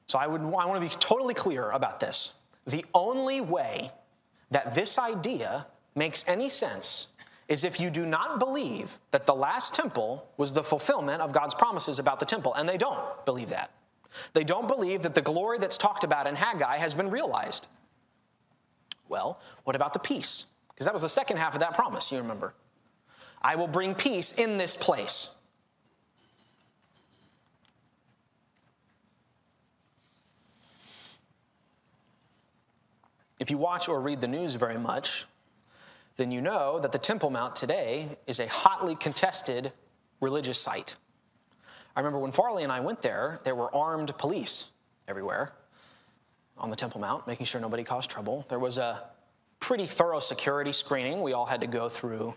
So 0.08 0.20
I, 0.20 0.28
would, 0.28 0.42
I 0.42 0.46
want 0.46 0.76
to 0.76 0.88
be 0.88 0.96
totally 1.00 1.34
clear 1.34 1.72
about 1.72 2.00
this. 2.00 2.34
The 2.68 2.86
only 2.94 3.42
way 3.42 3.92
that 4.52 4.76
this 4.76 4.98
idea 4.98 5.68
makes 5.96 6.24
any 6.28 6.50
sense 6.50 7.08
is 7.48 7.64
if 7.64 7.80
you 7.80 7.90
do 7.90 8.06
not 8.06 8.40
believe 8.40 8.98
that 9.12 9.26
the 9.26 9.36
last 9.36 9.74
temple 9.74 10.28
was 10.38 10.54
the 10.54 10.64
fulfillment 10.64 11.22
of 11.22 11.32
God's 11.32 11.54
promises 11.54 12.00
about 12.00 12.20
the 12.20 12.26
temple, 12.26 12.54
and 12.56 12.68
they 12.68 12.78
don't 12.78 13.04
believe 13.26 13.50
that. 13.50 13.72
They 14.34 14.44
don't 14.44 14.68
believe 14.68 15.04
that 15.04 15.14
the 15.14 15.22
glory 15.22 15.60
that's 15.60 15.78
talked 15.78 16.04
about 16.04 16.26
in 16.26 16.36
Haggai 16.36 16.78
has 16.78 16.96
been 16.96 17.10
realized. 17.10 17.68
Well, 19.10 19.40
what 19.64 19.76
about 19.76 19.94
the 19.94 20.00
peace? 20.00 20.46
Because 20.70 20.86
that 20.86 20.94
was 20.94 21.04
the 21.04 21.10
second 21.10 21.38
half 21.38 21.54
of 21.54 21.60
that 21.60 21.74
promise, 21.74 22.12
you 22.12 22.18
remember. 22.18 22.54
I 23.42 23.56
will 23.56 23.68
bring 23.68 23.94
peace 23.94 24.32
in 24.34 24.58
this 24.58 24.76
place. 24.76 25.30
If 33.40 33.52
you 33.52 33.58
watch 33.58 33.90
or 33.90 34.00
read 34.00 34.22
the 34.22 34.28
news 34.28 34.56
very 34.56 34.78
much, 34.78 35.26
then 36.16 36.32
you 36.32 36.42
know 36.42 36.80
that 36.80 36.92
the 36.92 36.98
Temple 36.98 37.30
Mount 37.30 37.56
today 37.56 38.18
is 38.28 38.40
a 38.40 38.48
hotly 38.48 38.96
contested 38.96 39.72
religious 40.22 40.58
site. 40.58 40.96
I 41.96 42.00
remember 42.00 42.20
when 42.20 42.32
Farley 42.32 42.64
and 42.64 42.72
I 42.72 42.80
went 42.80 43.02
there, 43.02 43.40
there 43.44 43.56
were 43.56 43.74
armed 43.76 44.18
police 44.18 44.70
everywhere 45.08 45.54
on 46.58 46.70
the 46.70 46.76
Temple 46.76 47.02
Mount, 47.02 47.28
making 47.28 47.46
sure 47.46 47.60
nobody 47.60 47.84
caused 47.84 48.10
trouble. 48.10 48.46
There 48.50 48.60
was 48.60 48.78
a 48.78 49.10
pretty 49.60 49.86
thorough 49.86 50.20
security 50.20 50.72
screening 50.72 51.22
we 51.22 51.34
all 51.34 51.46
had 51.46 51.62
to 51.62 51.68
go 51.68 51.90
through 51.90 52.34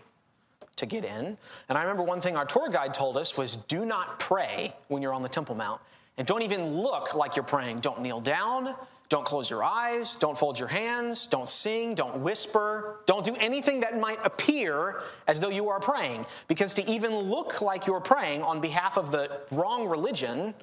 to 0.75 0.85
get 0.85 1.05
in. 1.05 1.37
And 1.67 1.77
I 1.77 1.81
remember 1.81 2.03
one 2.03 2.21
thing 2.21 2.35
our 2.35 2.45
tour 2.45 2.69
guide 2.69 2.93
told 2.93 3.17
us 3.17 3.37
was 3.37 3.57
do 3.57 3.85
not 3.85 4.19
pray 4.19 4.73
when 4.87 5.01
you're 5.01 5.13
on 5.13 5.21
the 5.21 5.29
Temple 5.29 5.55
Mount. 5.55 5.81
And 6.17 6.27
don't 6.27 6.41
even 6.41 6.75
look 6.75 7.15
like 7.15 7.35
you're 7.35 7.43
praying. 7.43 7.79
Don't 7.79 8.01
kneel 8.01 8.19
down. 8.19 8.75
Don't 9.09 9.25
close 9.25 9.49
your 9.49 9.63
eyes. 9.63 10.15
Don't 10.15 10.37
fold 10.37 10.59
your 10.59 10.67
hands. 10.67 11.25
Don't 11.25 11.49
sing. 11.49 11.95
Don't 11.95 12.19
whisper. 12.19 13.01
Don't 13.07 13.25
do 13.25 13.35
anything 13.39 13.79
that 13.79 13.99
might 13.99 14.23
appear 14.23 15.01
as 15.27 15.39
though 15.39 15.49
you 15.49 15.67
are 15.69 15.79
praying. 15.79 16.27
Because 16.47 16.75
to 16.75 16.87
even 16.89 17.15
look 17.15 17.61
like 17.61 17.87
you're 17.87 17.99
praying 17.99 18.43
on 18.43 18.61
behalf 18.61 18.97
of 18.97 19.11
the 19.11 19.41
wrong 19.51 19.87
religion 19.87 20.53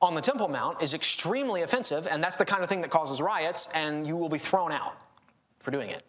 on 0.00 0.14
the 0.14 0.20
Temple 0.20 0.48
Mount 0.48 0.80
is 0.82 0.94
extremely 0.94 1.62
offensive, 1.62 2.06
and 2.06 2.24
that's 2.24 2.36
the 2.36 2.44
kind 2.44 2.62
of 2.62 2.68
thing 2.68 2.80
that 2.80 2.90
causes 2.90 3.20
riots, 3.20 3.68
and 3.74 4.06
you 4.06 4.16
will 4.16 4.30
be 4.30 4.38
thrown 4.38 4.72
out 4.72 4.96
for 5.58 5.70
doing 5.70 5.90
it. 5.90 6.02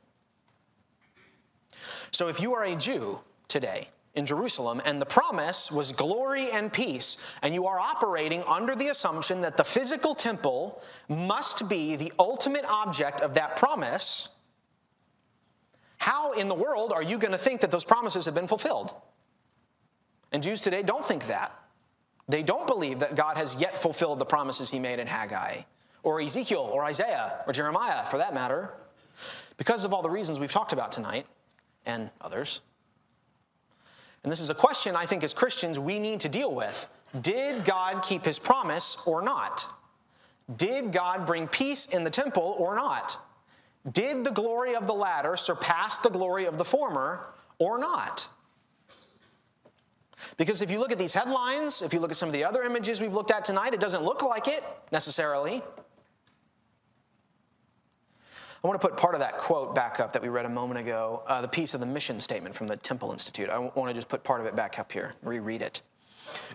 So 2.12 2.28
if 2.28 2.40
you 2.40 2.54
are 2.54 2.64
a 2.64 2.76
Jew 2.76 3.20
today, 3.48 3.90
in 4.14 4.26
Jerusalem, 4.26 4.82
and 4.84 5.02
the 5.02 5.06
promise 5.06 5.72
was 5.72 5.92
glory 5.92 6.52
and 6.52 6.72
peace. 6.72 7.18
And 7.42 7.54
you 7.54 7.68
are 7.68 7.80
operating 7.80 8.44
under 8.44 8.76
the 8.76 8.90
assumption 8.90 9.42
that 9.42 9.56
the 9.56 9.64
physical 9.64 10.16
temple 10.16 10.82
must 11.08 11.70
be 11.70 11.96
the 11.96 12.12
ultimate 12.20 12.66
object 12.66 13.22
of 13.22 13.36
that 13.36 13.56
promise. 13.56 14.30
How 15.98 16.34
in 16.34 16.50
the 16.50 16.56
world 16.56 16.92
are 16.92 17.04
you 17.04 17.18
going 17.18 17.32
to 17.32 17.38
think 17.38 17.62
that 17.62 17.72
those 17.72 17.86
promises 17.86 18.26
have 18.26 18.34
been 18.34 18.48
fulfilled? 18.48 18.94
And 20.32 20.44
Jews 20.44 20.62
today 20.62 20.84
don't 20.84 21.06
think 21.06 21.28
that. 21.28 21.58
They 22.28 22.44
don't 22.44 22.68
believe 22.68 23.00
that 23.00 23.16
God 23.16 23.38
has 23.38 23.56
yet 23.56 23.78
fulfilled 23.78 24.20
the 24.20 24.26
promises 24.26 24.70
he 24.70 24.80
made 24.80 25.00
in 25.00 25.08
Haggai, 25.08 25.62
or 26.04 26.22
Ezekiel, 26.22 26.70
or 26.72 26.84
Isaiah, 26.86 27.44
or 27.46 27.54
Jeremiah, 27.54 28.06
for 28.06 28.18
that 28.18 28.34
matter, 28.34 28.74
because 29.58 29.84
of 29.86 29.94
all 29.94 30.02
the 30.02 30.10
reasons 30.10 30.40
we've 30.40 30.52
talked 30.52 30.74
about 30.74 30.92
tonight 30.92 31.26
and 31.86 32.10
others. 32.20 32.62
And 34.24 34.32
this 34.32 34.40
is 34.40 34.50
a 34.50 34.56
question 34.56 34.96
I 34.96 35.06
think 35.06 35.24
as 35.24 35.34
Christians 35.34 35.80
we 35.80 36.00
need 36.00 36.20
to 36.22 36.30
deal 36.30 36.54
with. 36.54 36.88
Did 37.22 37.66
God 37.66 38.04
keep 38.04 38.24
his 38.24 38.40
promise 38.40 38.98
or 39.06 39.22
not? 39.22 39.68
Did 40.58 40.92
God 40.92 41.26
bring 41.26 41.48
peace 41.48 41.88
in 41.88 42.04
the 42.04 42.10
temple 42.10 42.56
or 42.58 42.76
not? 42.76 43.18
Did 43.92 44.24
the 44.24 44.32
glory 44.32 44.76
of 44.76 44.86
the 44.86 44.94
latter 44.94 45.36
surpass 45.36 45.98
the 45.98 46.10
glory 46.10 46.46
of 46.46 46.58
the 46.58 46.66
former 46.66 47.34
or 47.58 47.80
not? 47.80 48.28
Because 50.38 50.62
if 50.62 50.70
you 50.70 50.80
look 50.80 50.92
at 50.92 51.00
these 51.00 51.14
headlines, 51.14 51.82
if 51.82 51.94
you 51.94 52.00
look 52.00 52.12
at 52.12 52.18
some 52.18 52.30
of 52.30 52.34
the 52.34 52.44
other 52.44 52.64
images 52.64 53.02
we've 53.02 53.14
looked 53.14 53.32
at 53.32 53.44
tonight, 53.44 53.74
it 53.74 53.80
doesn't 53.80 54.04
look 54.04 54.22
like 54.22 54.48
it 54.48 54.64
necessarily. 54.92 55.64
I 58.64 58.68
want 58.68 58.80
to 58.80 58.88
put 58.88 58.96
part 58.96 59.16
of 59.16 59.22
that 59.22 59.40
quote 59.40 59.74
back 59.74 60.00
up 60.00 60.14
that 60.14 60.22
we 60.22 60.30
read 60.30 60.46
a 60.46 60.50
moment 60.50 60.80
ago, 60.80 61.24
uh, 61.26 61.42
the 61.42 61.48
piece 61.48 61.74
of 61.74 61.80
the 61.80 61.86
mission 61.86 62.20
statement 62.20 62.54
from 62.54 62.68
the 62.68 62.78
Temple 62.78 63.12
Institute. 63.12 63.50
I 63.50 63.58
want 63.58 63.88
to 63.88 63.94
just 63.94 64.08
put 64.08 64.24
part 64.24 64.40
of 64.40 64.46
it 64.46 64.56
back 64.56 64.78
up 64.78 64.92
here, 64.92 65.14
reread 65.24 65.64
it. 65.64 65.82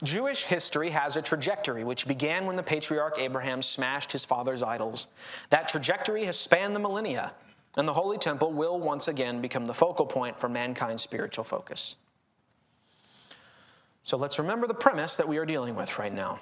Jewish 0.05 0.45
history 0.45 0.89
has 0.91 1.17
a 1.17 1.23
trajectory 1.23 1.83
which 1.83 2.07
began 2.07 2.47
when 2.47 2.55
the 2.55 2.63
patriarch 2.63 3.19
Abraham 3.19 3.61
smashed 3.61 4.13
his 4.13 4.25
father's 4.25 4.63
idols. 4.63 5.09
That 5.51 5.69
trajectory 5.69 6.25
has 6.27 6.39
spanned 6.39 6.77
the 6.77 6.81
millennia, 6.81 7.33
and 7.77 7.89
the 7.89 7.93
Holy 7.93 8.19
Temple 8.19 8.53
will 8.53 8.79
once 8.79 9.09
again 9.09 9.41
become 9.41 9.67
the 9.67 9.75
focal 9.75 10.07
point 10.07 10.39
for 10.39 10.49
mankind's 10.49 11.03
spiritual 11.03 11.45
focus. 11.45 11.97
So 14.05 14.17
let's 14.17 14.39
remember 14.39 14.69
the 14.69 14.75
premise 14.75 15.17
that 15.17 15.29
we 15.29 15.39
are 15.39 15.45
dealing 15.45 15.75
with 15.75 15.99
right 15.99 16.15
now 16.15 16.41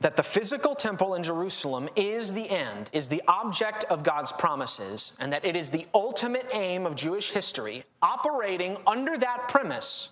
that 0.00 0.16
the 0.16 0.22
physical 0.22 0.74
temple 0.74 1.14
in 1.14 1.22
Jerusalem 1.22 1.88
is 1.96 2.32
the 2.32 2.48
end, 2.48 2.88
is 2.92 3.08
the 3.08 3.22
object 3.26 3.84
of 3.84 4.02
God's 4.02 4.32
promises, 4.32 5.14
and 5.18 5.32
that 5.32 5.44
it 5.44 5.56
is 5.56 5.70
the 5.70 5.86
ultimate 5.94 6.46
aim 6.52 6.86
of 6.86 6.94
Jewish 6.94 7.30
history, 7.30 7.84
operating 8.00 8.76
under 8.86 9.16
that 9.16 9.48
premise, 9.48 10.10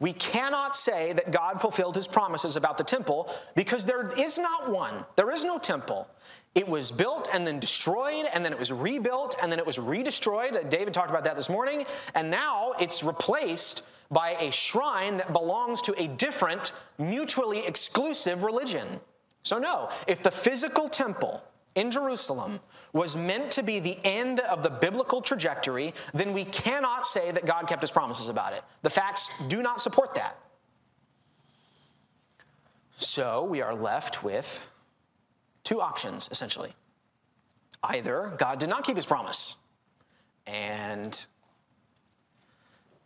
we 0.00 0.12
cannot 0.12 0.76
say 0.76 1.12
that 1.12 1.32
God 1.32 1.60
fulfilled 1.60 1.96
his 1.96 2.06
promises 2.06 2.54
about 2.54 2.78
the 2.78 2.84
temple 2.84 3.34
because 3.56 3.84
there 3.84 4.12
is 4.18 4.38
not 4.38 4.70
one. 4.70 5.04
There 5.16 5.30
is 5.30 5.44
no 5.44 5.58
temple. 5.58 6.06
It 6.54 6.68
was 6.68 6.90
built 6.90 7.28
and 7.32 7.46
then 7.46 7.58
destroyed, 7.58 8.26
and 8.32 8.44
then 8.44 8.52
it 8.52 8.58
was 8.58 8.72
rebuilt, 8.72 9.36
and 9.42 9.50
then 9.50 9.58
it 9.58 9.66
was 9.66 9.76
redestroyed. 9.76 10.70
David 10.70 10.94
talked 10.94 11.10
about 11.10 11.24
that 11.24 11.36
this 11.36 11.48
morning, 11.48 11.84
and 12.14 12.30
now 12.30 12.72
it's 12.80 13.02
replaced 13.02 13.82
by 14.10 14.30
a 14.32 14.50
shrine 14.50 15.18
that 15.18 15.32
belongs 15.32 15.82
to 15.82 16.02
a 16.02 16.06
different, 16.08 16.72
mutually 16.98 17.66
exclusive 17.66 18.42
religion. 18.42 19.00
So, 19.42 19.58
no, 19.58 19.90
if 20.06 20.22
the 20.22 20.30
physical 20.30 20.88
temple 20.88 21.42
in 21.74 21.90
Jerusalem 21.90 22.60
was 22.92 23.16
meant 23.16 23.50
to 23.52 23.62
be 23.62 23.78
the 23.78 23.98
end 24.04 24.40
of 24.40 24.62
the 24.62 24.70
biblical 24.70 25.20
trajectory, 25.20 25.94
then 26.14 26.32
we 26.32 26.44
cannot 26.44 27.04
say 27.04 27.30
that 27.30 27.46
God 27.46 27.68
kept 27.68 27.82
his 27.82 27.90
promises 27.90 28.28
about 28.28 28.52
it. 28.52 28.64
The 28.82 28.90
facts 28.90 29.30
do 29.48 29.62
not 29.62 29.80
support 29.80 30.14
that. 30.14 30.38
So, 32.96 33.44
we 33.44 33.60
are 33.60 33.74
left 33.74 34.24
with 34.24 34.68
two 35.62 35.80
options, 35.80 36.28
essentially. 36.32 36.72
Either 37.82 38.32
God 38.38 38.58
did 38.58 38.68
not 38.68 38.84
keep 38.84 38.96
his 38.96 39.06
promise, 39.06 39.56
and 40.46 41.26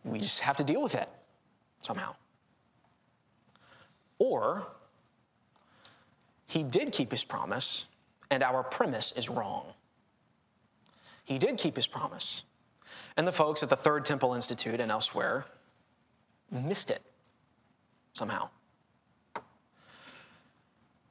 we 0.03 0.19
just 0.19 0.41
have 0.41 0.57
to 0.57 0.63
deal 0.63 0.81
with 0.81 0.95
it 0.95 1.09
somehow. 1.81 2.15
Or 4.19 4.67
he 6.47 6.63
did 6.63 6.91
keep 6.91 7.11
his 7.11 7.23
promise, 7.23 7.87
and 8.29 8.43
our 8.43 8.63
premise 8.63 9.11
is 9.13 9.29
wrong. 9.29 9.65
He 11.23 11.37
did 11.37 11.57
keep 11.57 11.75
his 11.75 11.87
promise. 11.87 12.43
And 13.15 13.27
the 13.27 13.31
folks 13.31 13.63
at 13.63 13.69
the 13.69 13.75
Third 13.75 14.05
Temple 14.05 14.33
Institute 14.33 14.81
and 14.81 14.91
elsewhere 14.91 15.45
missed 16.51 16.91
it 16.91 17.01
somehow. 18.13 18.49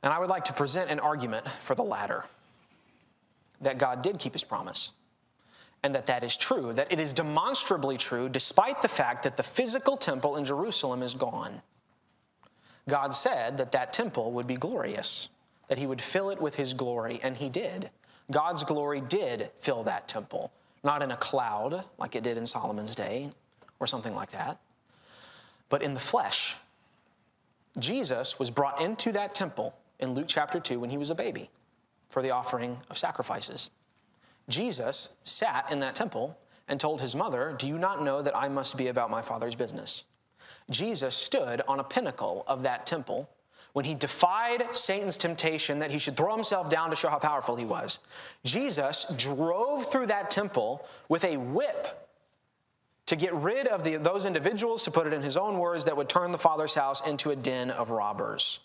And 0.02 0.12
I 0.12 0.18
would 0.18 0.28
like 0.28 0.44
to 0.44 0.52
present 0.52 0.90
an 0.90 1.00
argument 1.00 1.48
for 1.48 1.74
the 1.74 1.82
latter 1.82 2.24
that 3.60 3.78
God 3.78 4.02
did 4.02 4.18
keep 4.18 4.32
his 4.32 4.44
promise 4.44 4.92
and 5.82 5.94
that 5.94 6.06
that 6.06 6.22
is 6.22 6.36
true, 6.36 6.72
that 6.72 6.92
it 6.92 7.00
is 7.00 7.12
demonstrably 7.12 7.96
true 7.96 8.28
despite 8.28 8.82
the 8.82 8.88
fact 8.88 9.22
that 9.24 9.36
the 9.36 9.42
physical 9.42 9.96
temple 9.96 10.36
in 10.36 10.44
Jerusalem 10.44 11.02
is 11.02 11.14
gone. 11.14 11.62
God 12.88 13.14
said 13.14 13.56
that 13.58 13.72
that 13.72 13.92
temple 13.92 14.32
would 14.32 14.46
be 14.46 14.56
glorious, 14.56 15.28
that 15.68 15.78
he 15.78 15.86
would 15.86 16.00
fill 16.00 16.30
it 16.30 16.40
with 16.40 16.54
his 16.54 16.74
glory, 16.74 17.20
and 17.22 17.36
he 17.36 17.48
did. 17.48 17.90
God's 18.30 18.64
glory 18.64 19.00
did 19.00 19.50
fill 19.58 19.82
that 19.84 20.08
temple, 20.08 20.52
not 20.82 21.02
in 21.02 21.10
a 21.10 21.16
cloud 21.16 21.84
like 21.98 22.16
it 22.16 22.24
did 22.24 22.38
in 22.38 22.46
Solomon's 22.46 22.94
day 22.94 23.30
or 23.80 23.86
something 23.86 24.14
like 24.14 24.30
that, 24.32 24.58
but 25.68 25.82
in 25.82 25.94
the 25.94 26.00
flesh. 26.00 26.56
Jesus 27.78 28.38
was 28.38 28.50
brought 28.50 28.80
into 28.80 29.12
that 29.12 29.34
temple 29.34 29.76
in 29.98 30.14
Luke 30.14 30.26
chapter 30.28 30.60
2 30.60 30.78
when 30.78 30.90
he 30.90 30.98
was 30.98 31.10
a 31.10 31.14
baby 31.14 31.50
for 32.08 32.20
the 32.20 32.30
offering 32.30 32.76
of 32.90 32.98
sacrifices. 32.98 33.70
Jesus 34.48 35.10
sat 35.22 35.70
in 35.70 35.80
that 35.80 35.94
temple 35.94 36.36
and 36.68 36.78
told 36.78 37.00
his 37.00 37.14
mother, 37.14 37.54
Do 37.58 37.68
you 37.68 37.78
not 37.78 38.02
know 38.02 38.22
that 38.22 38.36
I 38.36 38.48
must 38.48 38.76
be 38.76 38.88
about 38.88 39.10
my 39.10 39.22
father's 39.22 39.54
business? 39.54 40.04
Jesus 40.70 41.14
stood 41.14 41.62
on 41.68 41.80
a 41.80 41.84
pinnacle 41.84 42.44
of 42.46 42.62
that 42.62 42.86
temple 42.86 43.28
when 43.72 43.84
he 43.84 43.94
defied 43.94 44.74
Satan's 44.74 45.16
temptation 45.16 45.78
that 45.78 45.90
he 45.90 45.98
should 45.98 46.16
throw 46.16 46.34
himself 46.34 46.68
down 46.68 46.90
to 46.90 46.96
show 46.96 47.08
how 47.08 47.18
powerful 47.18 47.56
he 47.56 47.64
was. 47.64 48.00
Jesus 48.44 49.06
drove 49.16 49.90
through 49.90 50.06
that 50.06 50.30
temple 50.30 50.86
with 51.08 51.24
a 51.24 51.36
whip 51.36 52.08
to 53.06 53.16
get 53.16 53.34
rid 53.34 53.66
of 53.66 53.82
the, 53.82 53.96
those 53.96 54.26
individuals, 54.26 54.82
to 54.84 54.90
put 54.90 55.06
it 55.06 55.12
in 55.12 55.22
his 55.22 55.36
own 55.36 55.58
words, 55.58 55.84
that 55.84 55.96
would 55.96 56.08
turn 56.08 56.32
the 56.32 56.38
Father's 56.38 56.74
house 56.74 57.06
into 57.06 57.30
a 57.30 57.36
den 57.36 57.70
of 57.70 57.90
robbers. 57.90 58.60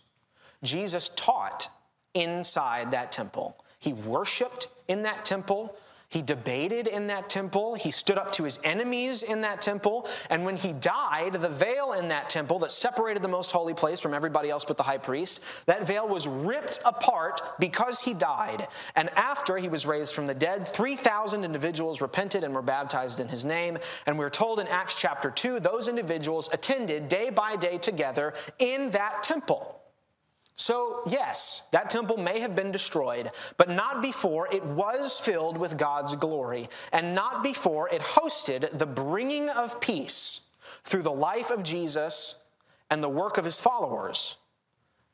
Jesus 0.64 1.10
taught 1.16 1.70
inside 2.14 2.92
that 2.92 3.12
temple. 3.12 3.58
He 3.80 3.94
worshiped 3.94 4.68
in 4.88 5.04
that 5.04 5.26
temple. 5.26 5.76
He 6.10 6.22
debated 6.22 6.88
in 6.88 7.08
that 7.08 7.30
temple. 7.30 7.76
He 7.76 7.92
stood 7.92 8.18
up 8.18 8.32
to 8.34 8.46
his 8.46 8.62
enemies 8.64 9.24
in 9.24 9.42
that 9.42 9.60
temple. 9.60 10.08
And 10.30 10.46
when 10.46 10.56
he 10.56 10.72
died, 10.72 11.34
the 11.34 11.50
veil 11.50 11.94
in 11.94 12.08
that 12.08 12.30
temple 12.30 12.60
that 12.60 12.72
separated 12.72 13.22
the 13.22 13.28
most 13.28 13.52
holy 13.52 13.74
place 13.74 14.00
from 14.00 14.14
everybody 14.14 14.50
else 14.50 14.64
but 14.64 14.78
the 14.78 14.84
high 14.84 15.00
priest, 15.00 15.42
that 15.66 15.86
veil 15.86 16.08
was 16.08 16.26
ripped 16.26 16.80
apart 16.86 17.42
because 17.60 18.00
he 18.00 18.14
died. 18.14 18.68
And 18.96 19.10
after 19.18 19.58
he 19.58 19.68
was 19.68 19.86
raised 19.86 20.14
from 20.14 20.28
the 20.28 20.34
dead, 20.34 20.66
3,000 20.66 21.44
individuals 21.44 22.00
repented 22.00 22.46
and 22.46 22.54
were 22.54 22.62
baptized 22.62 23.20
in 23.20 23.28
his 23.28 23.44
name. 23.44 23.78
And 24.06 24.18
we're 24.18 24.30
told 24.30 24.62
in 24.62 24.68
Acts 24.70 24.96
chapter 24.96 25.30
2, 25.30 25.60
those 25.60 25.90
individuals 25.90 26.50
attended 26.54 27.10
day 27.10 27.32
by 27.32 27.58
day 27.58 27.78
together 27.78 28.34
in 28.60 28.92
that 28.92 29.24
temple. 29.24 29.82
So, 30.58 31.04
yes, 31.08 31.64
that 31.72 31.92
temple 31.92 32.18
may 32.18 32.40
have 32.40 32.56
been 32.56 32.72
destroyed, 32.72 33.30
but 33.58 33.70
not 33.70 34.02
before 34.02 34.52
it 34.52 34.66
was 34.66 35.20
filled 35.20 35.56
with 35.56 35.78
God's 35.78 36.16
glory, 36.16 36.68
and 36.92 37.14
not 37.14 37.44
before 37.44 37.90
it 37.90 38.02
hosted 38.02 38.76
the 38.76 38.88
bringing 38.88 39.50
of 39.50 39.80
peace 39.80 40.42
through 40.84 41.04
the 41.04 41.12
life 41.12 41.52
of 41.52 41.62
Jesus 41.62 42.40
and 42.90 43.04
the 43.04 43.10
work 43.10 43.38
of 43.38 43.46
his 43.46 43.60
followers. 43.60 44.38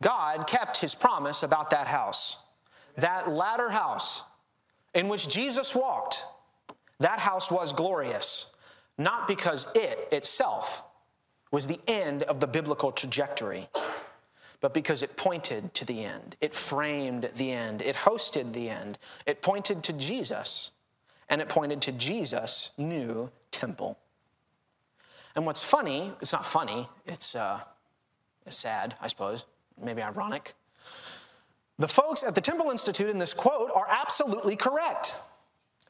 God 0.02 0.48
kept 0.48 0.78
his 0.78 0.96
promise 0.96 1.44
about 1.44 1.72
that 1.72 1.88
house. 1.88 2.38
That 2.96 3.30
latter 3.30 3.70
house 3.70 4.24
in 4.94 5.10
which 5.10 5.28
Jesus 5.28 5.76
walked, 5.76 6.26
that 7.00 7.20
house 7.20 7.52
was 7.52 7.74
glorious, 7.74 8.48
not 8.98 9.28
because 9.28 9.68
it 9.76 10.08
itself 10.14 10.84
was 11.52 11.68
the 11.68 11.82
end 11.86 12.24
of 12.24 12.40
the 12.40 12.48
biblical 12.48 12.94
trajectory 12.94 13.68
but 14.64 14.74
because 14.74 15.04
it 15.04 15.18
pointed 15.18 15.74
to 15.74 15.84
the 15.84 16.06
end. 16.06 16.38
It 16.40 16.54
framed 16.54 17.30
the 17.36 17.52
end. 17.52 17.82
It 17.82 17.98
hosted 17.98 18.54
the 18.54 18.70
end. 18.70 18.98
It 19.26 19.42
pointed 19.42 19.84
to 19.84 19.92
Jesus, 19.92 20.72
and 21.28 21.42
it 21.42 21.50
pointed 21.50 21.82
to 21.82 21.92
Jesus' 21.92 22.72
new 22.78 23.30
temple. 23.52 24.00
And 25.36 25.46
what's 25.46 25.62
funny, 25.62 26.14
it's 26.22 26.32
not 26.32 26.46
funny, 26.46 26.88
it's, 27.06 27.36
uh, 27.36 27.60
it's 28.46 28.56
sad, 28.56 28.96
I 29.02 29.10
suppose, 29.10 29.44
maybe 29.78 30.02
ironic. 30.02 30.54
The 31.78 31.90
folks 31.90 32.24
at 32.24 32.34
the 32.34 32.40
Temple 32.40 32.72
Institute 32.72 33.10
in 33.10 33.20
this 33.20 33.34
quote 33.34 33.70
are 33.76 33.88
absolutely 33.90 34.56
correct. 34.56 35.18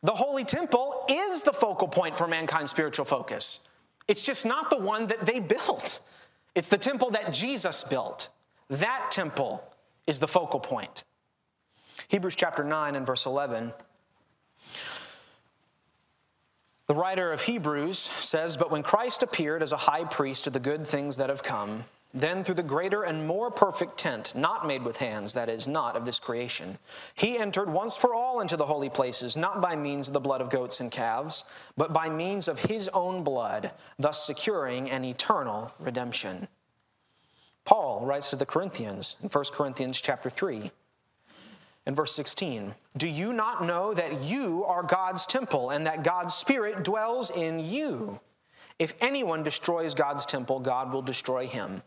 The 0.01 0.13
Holy 0.13 0.45
Temple 0.45 1.05
is 1.07 1.43
the 1.43 1.53
focal 1.53 1.88
point 1.88 2.17
for 2.17 2.27
mankind's 2.27 2.71
spiritual 2.71 3.05
focus. 3.05 3.59
It's 4.07 4.23
just 4.23 4.47
not 4.47 4.71
the 4.71 4.79
one 4.79 5.05
that 5.07 5.27
they 5.27 5.39
built, 5.55 5.99
it's 6.55 6.69
the 6.69 6.77
temple 6.79 7.12
that 7.12 7.31
Jesus 7.33 7.83
built. 7.83 8.29
That 8.73 9.12
temple 9.12 9.63
is 10.07 10.19
the 10.19 10.27
focal 10.27 10.59
point. 10.59 11.03
Hebrews 12.07 12.36
chapter 12.36 12.63
9 12.63 12.95
and 12.95 13.05
verse 13.05 13.27
11. 13.27 13.71
The 16.88 16.95
writer 16.95 17.31
of 17.31 17.43
Hebrews 17.43 17.99
says, 17.99 18.57
But 18.57 18.71
when 18.71 18.81
Christ 18.81 19.21
appeared 19.21 19.62
as 19.62 19.73
a 19.73 19.77
high 19.77 20.05
priest 20.05 20.47
of 20.47 20.53
the 20.53 20.59
good 20.59 20.88
things 20.88 21.17
that 21.17 21.29
have 21.29 21.43
come, 21.43 21.83
then 22.15 22.43
through 22.43 22.55
the 22.55 22.63
greater 22.63 23.03
and 23.03 23.27
more 23.27 23.51
perfect 23.51 23.95
tent, 23.99 24.33
not 24.36 24.65
made 24.65 24.81
with 24.81 24.97
hands, 24.97 25.33
that 25.33 25.49
is, 25.49 25.67
not 25.67 25.95
of 25.95 26.03
this 26.03 26.19
creation, 26.19 26.79
he 27.13 27.38
entered 27.38 27.69
once 27.69 27.95
for 27.95 28.15
all 28.15 28.41
into 28.41 28.57
the 28.57 28.65
holy 28.65 28.89
places, 28.89 29.38
not 29.38 29.62
by 29.62 29.75
means 29.75 30.07
of 30.07 30.15
the 30.15 30.19
blood 30.19 30.41
of 30.41 30.49
goats 30.49 30.79
and 30.79 30.91
calves, 30.91 31.43
but 31.77 31.93
by 31.93 32.09
means 32.09 32.47
of 32.47 32.57
his 32.57 32.88
own 32.89 33.23
blood, 33.23 33.71
thus 33.99 34.25
securing 34.25 34.89
an 34.89 35.05
eternal 35.05 35.71
redemption. 35.79 36.47
Paul 37.65 38.06
writes 38.06 38.30
to 38.32 38.36
the 38.36 38.45
Corinthians 38.45 39.17
in 39.21 39.30
1 39.30 39.43
Corinthians 39.54 39.99
chapter 40.02 40.30
3 40.30 40.71
in 41.86 41.95
verse 41.95 42.13
16 42.13 42.73
Do 42.97 43.08
you 43.08 43.34
not 43.34 43.65
know 43.65 43.93
that 43.93 44.21
you 44.21 44.63
are 44.65 44.84
God's 44.84 45.26
temple 45.26 45.69
and 45.69 45.86
that 45.88 46.04
God's 46.04 46.34
Spirit 46.34 46.84
dwells 46.84 47.30
in 47.32 47.60
you? 47.60 48.19
If 48.80 48.95
anyone 49.02 49.43
destroys 49.43 49.93
God's 49.93 50.26
temple, 50.26 50.60
God 50.60 50.91
will 50.91 51.02
destroy 51.02 51.47
him. 51.47 51.84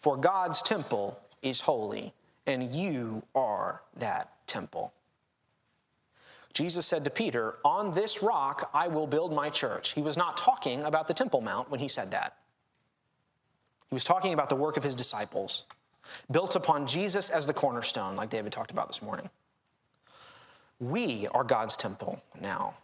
For 0.00 0.16
God's 0.16 0.62
temple 0.62 1.18
is 1.42 1.60
holy, 1.60 2.12
and 2.46 2.74
you 2.74 3.22
are 3.34 3.82
that 3.96 4.32
temple. 4.46 4.92
Jesus 6.52 6.86
said 6.86 7.04
to 7.04 7.10
Peter, 7.10 7.56
On 7.64 7.90
this 7.92 8.22
rock 8.22 8.70
I 8.72 8.88
will 8.88 9.06
build 9.06 9.32
my 9.32 9.50
church. 9.50 9.92
He 9.92 10.02
was 10.02 10.16
not 10.16 10.36
talking 10.36 10.82
about 10.84 11.08
the 11.08 11.14
Temple 11.14 11.40
Mount 11.40 11.70
when 11.70 11.80
he 11.80 11.88
said 11.88 12.12
that. 12.12 12.36
He 13.94 13.96
was 13.96 14.02
talking 14.02 14.32
about 14.32 14.48
the 14.48 14.56
work 14.56 14.76
of 14.76 14.82
his 14.82 14.96
disciples, 14.96 15.66
built 16.28 16.56
upon 16.56 16.84
Jesus 16.84 17.30
as 17.30 17.46
the 17.46 17.54
cornerstone, 17.54 18.16
like 18.16 18.28
David 18.28 18.50
talked 18.50 18.72
about 18.72 18.88
this 18.88 19.00
morning. 19.00 19.30
We 20.80 21.28
are 21.28 21.44
God's 21.44 21.76
temple 21.76 22.20
now. 22.40 22.74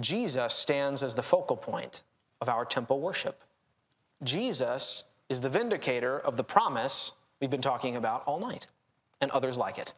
Jesus 0.00 0.52
stands 0.52 1.04
as 1.04 1.14
the 1.14 1.22
focal 1.22 1.56
point 1.56 2.02
of 2.40 2.48
our 2.48 2.64
temple 2.64 2.98
worship. 2.98 3.44
Jesus 4.24 5.04
is 5.28 5.40
the 5.40 5.48
vindicator 5.48 6.18
of 6.18 6.36
the 6.36 6.42
promise 6.42 7.12
we've 7.40 7.48
been 7.48 7.62
talking 7.62 7.94
about 7.94 8.24
all 8.26 8.40
night, 8.40 8.66
and 9.20 9.30
others 9.30 9.56
like 9.56 9.78
it. 9.78 9.94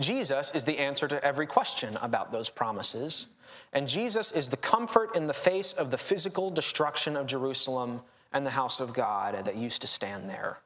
Jesus 0.00 0.54
is 0.54 0.64
the 0.64 0.78
answer 0.78 1.06
to 1.08 1.22
every 1.22 1.46
question 1.46 1.98
about 2.00 2.32
those 2.32 2.48
promises, 2.48 3.26
and 3.74 3.86
Jesus 3.86 4.32
is 4.32 4.48
the 4.48 4.56
comfort 4.56 5.14
in 5.14 5.26
the 5.26 5.34
face 5.34 5.74
of 5.74 5.90
the 5.90 5.98
physical 5.98 6.48
destruction 6.48 7.18
of 7.18 7.26
Jerusalem 7.26 8.00
and 8.34 8.44
the 8.44 8.50
house 8.50 8.80
of 8.80 8.92
God 8.92 9.44
that 9.44 9.56
used 9.56 9.80
to 9.80 9.86
stand 9.86 10.28
there. 10.28 10.58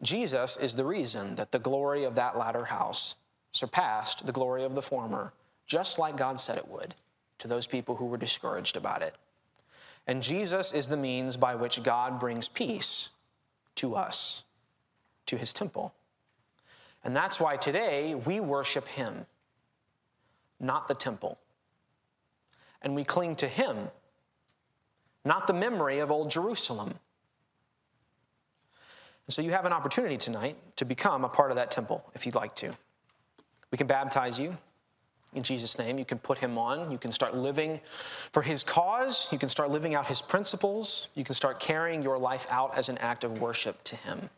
Jesus 0.00 0.56
is 0.56 0.74
the 0.74 0.84
reason 0.84 1.34
that 1.34 1.50
the 1.50 1.58
glory 1.58 2.04
of 2.04 2.14
that 2.14 2.38
latter 2.38 2.64
house 2.64 3.16
surpassed 3.52 4.24
the 4.24 4.32
glory 4.32 4.64
of 4.64 4.74
the 4.74 4.82
former, 4.82 5.32
just 5.66 5.98
like 5.98 6.16
God 6.16 6.40
said 6.40 6.56
it 6.56 6.68
would 6.68 6.94
to 7.40 7.48
those 7.48 7.66
people 7.66 7.96
who 7.96 8.06
were 8.06 8.16
discouraged 8.16 8.76
about 8.76 9.02
it. 9.02 9.14
And 10.06 10.22
Jesus 10.22 10.72
is 10.72 10.88
the 10.88 10.96
means 10.96 11.36
by 11.36 11.54
which 11.54 11.82
God 11.82 12.20
brings 12.20 12.48
peace 12.48 13.08
to 13.76 13.96
us, 13.96 14.44
to 15.26 15.36
his 15.36 15.52
temple. 15.52 15.92
And 17.02 17.16
that's 17.16 17.40
why 17.40 17.56
today 17.56 18.14
we 18.14 18.40
worship 18.40 18.86
him, 18.86 19.26
not 20.60 20.86
the 20.86 20.94
temple. 20.94 21.38
And 22.82 22.94
we 22.94 23.04
cling 23.04 23.36
to 23.36 23.48
him 23.48 23.88
not 25.24 25.46
the 25.46 25.54
memory 25.54 26.00
of 26.00 26.10
old 26.10 26.30
Jerusalem. 26.30 26.94
And 29.26 29.32
so 29.32 29.42
you 29.42 29.52
have 29.52 29.64
an 29.64 29.72
opportunity 29.72 30.16
tonight 30.16 30.56
to 30.76 30.84
become 30.84 31.24
a 31.24 31.28
part 31.28 31.50
of 31.50 31.56
that 31.56 31.70
temple 31.70 32.04
if 32.14 32.26
you'd 32.26 32.34
like 32.34 32.54
to. 32.56 32.72
We 33.70 33.78
can 33.78 33.86
baptize 33.86 34.38
you 34.38 34.56
in 35.32 35.42
Jesus' 35.42 35.78
name. 35.78 35.98
You 35.98 36.04
can 36.04 36.18
put 36.18 36.38
him 36.38 36.58
on. 36.58 36.90
You 36.90 36.98
can 36.98 37.10
start 37.10 37.34
living 37.34 37.80
for 38.32 38.42
his 38.42 38.62
cause. 38.62 39.28
You 39.32 39.38
can 39.38 39.48
start 39.48 39.70
living 39.70 39.94
out 39.94 40.06
his 40.06 40.20
principles. 40.20 41.08
You 41.14 41.24
can 41.24 41.34
start 41.34 41.58
carrying 41.58 42.02
your 42.02 42.18
life 42.18 42.46
out 42.50 42.76
as 42.76 42.88
an 42.88 42.98
act 42.98 43.24
of 43.24 43.40
worship 43.40 43.82
to 43.84 43.96
him, 43.96 44.30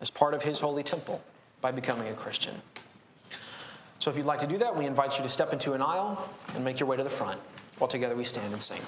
as 0.00 0.10
part 0.10 0.34
of 0.34 0.42
his 0.42 0.58
holy 0.60 0.82
temple 0.82 1.22
by 1.60 1.70
becoming 1.70 2.08
a 2.08 2.14
Christian. 2.14 2.54
So 3.98 4.10
if 4.10 4.16
you'd 4.16 4.26
like 4.26 4.40
to 4.40 4.46
do 4.46 4.56
that, 4.58 4.74
we 4.74 4.86
invite 4.86 5.18
you 5.18 5.22
to 5.22 5.28
step 5.28 5.52
into 5.52 5.74
an 5.74 5.82
aisle 5.82 6.26
and 6.54 6.64
make 6.64 6.80
your 6.80 6.88
way 6.88 6.96
to 6.96 7.02
the 7.02 7.10
front 7.10 7.38
while 7.78 7.88
together 7.88 8.16
we 8.16 8.24
stand 8.24 8.52
and 8.52 8.62
sing. 8.62 8.80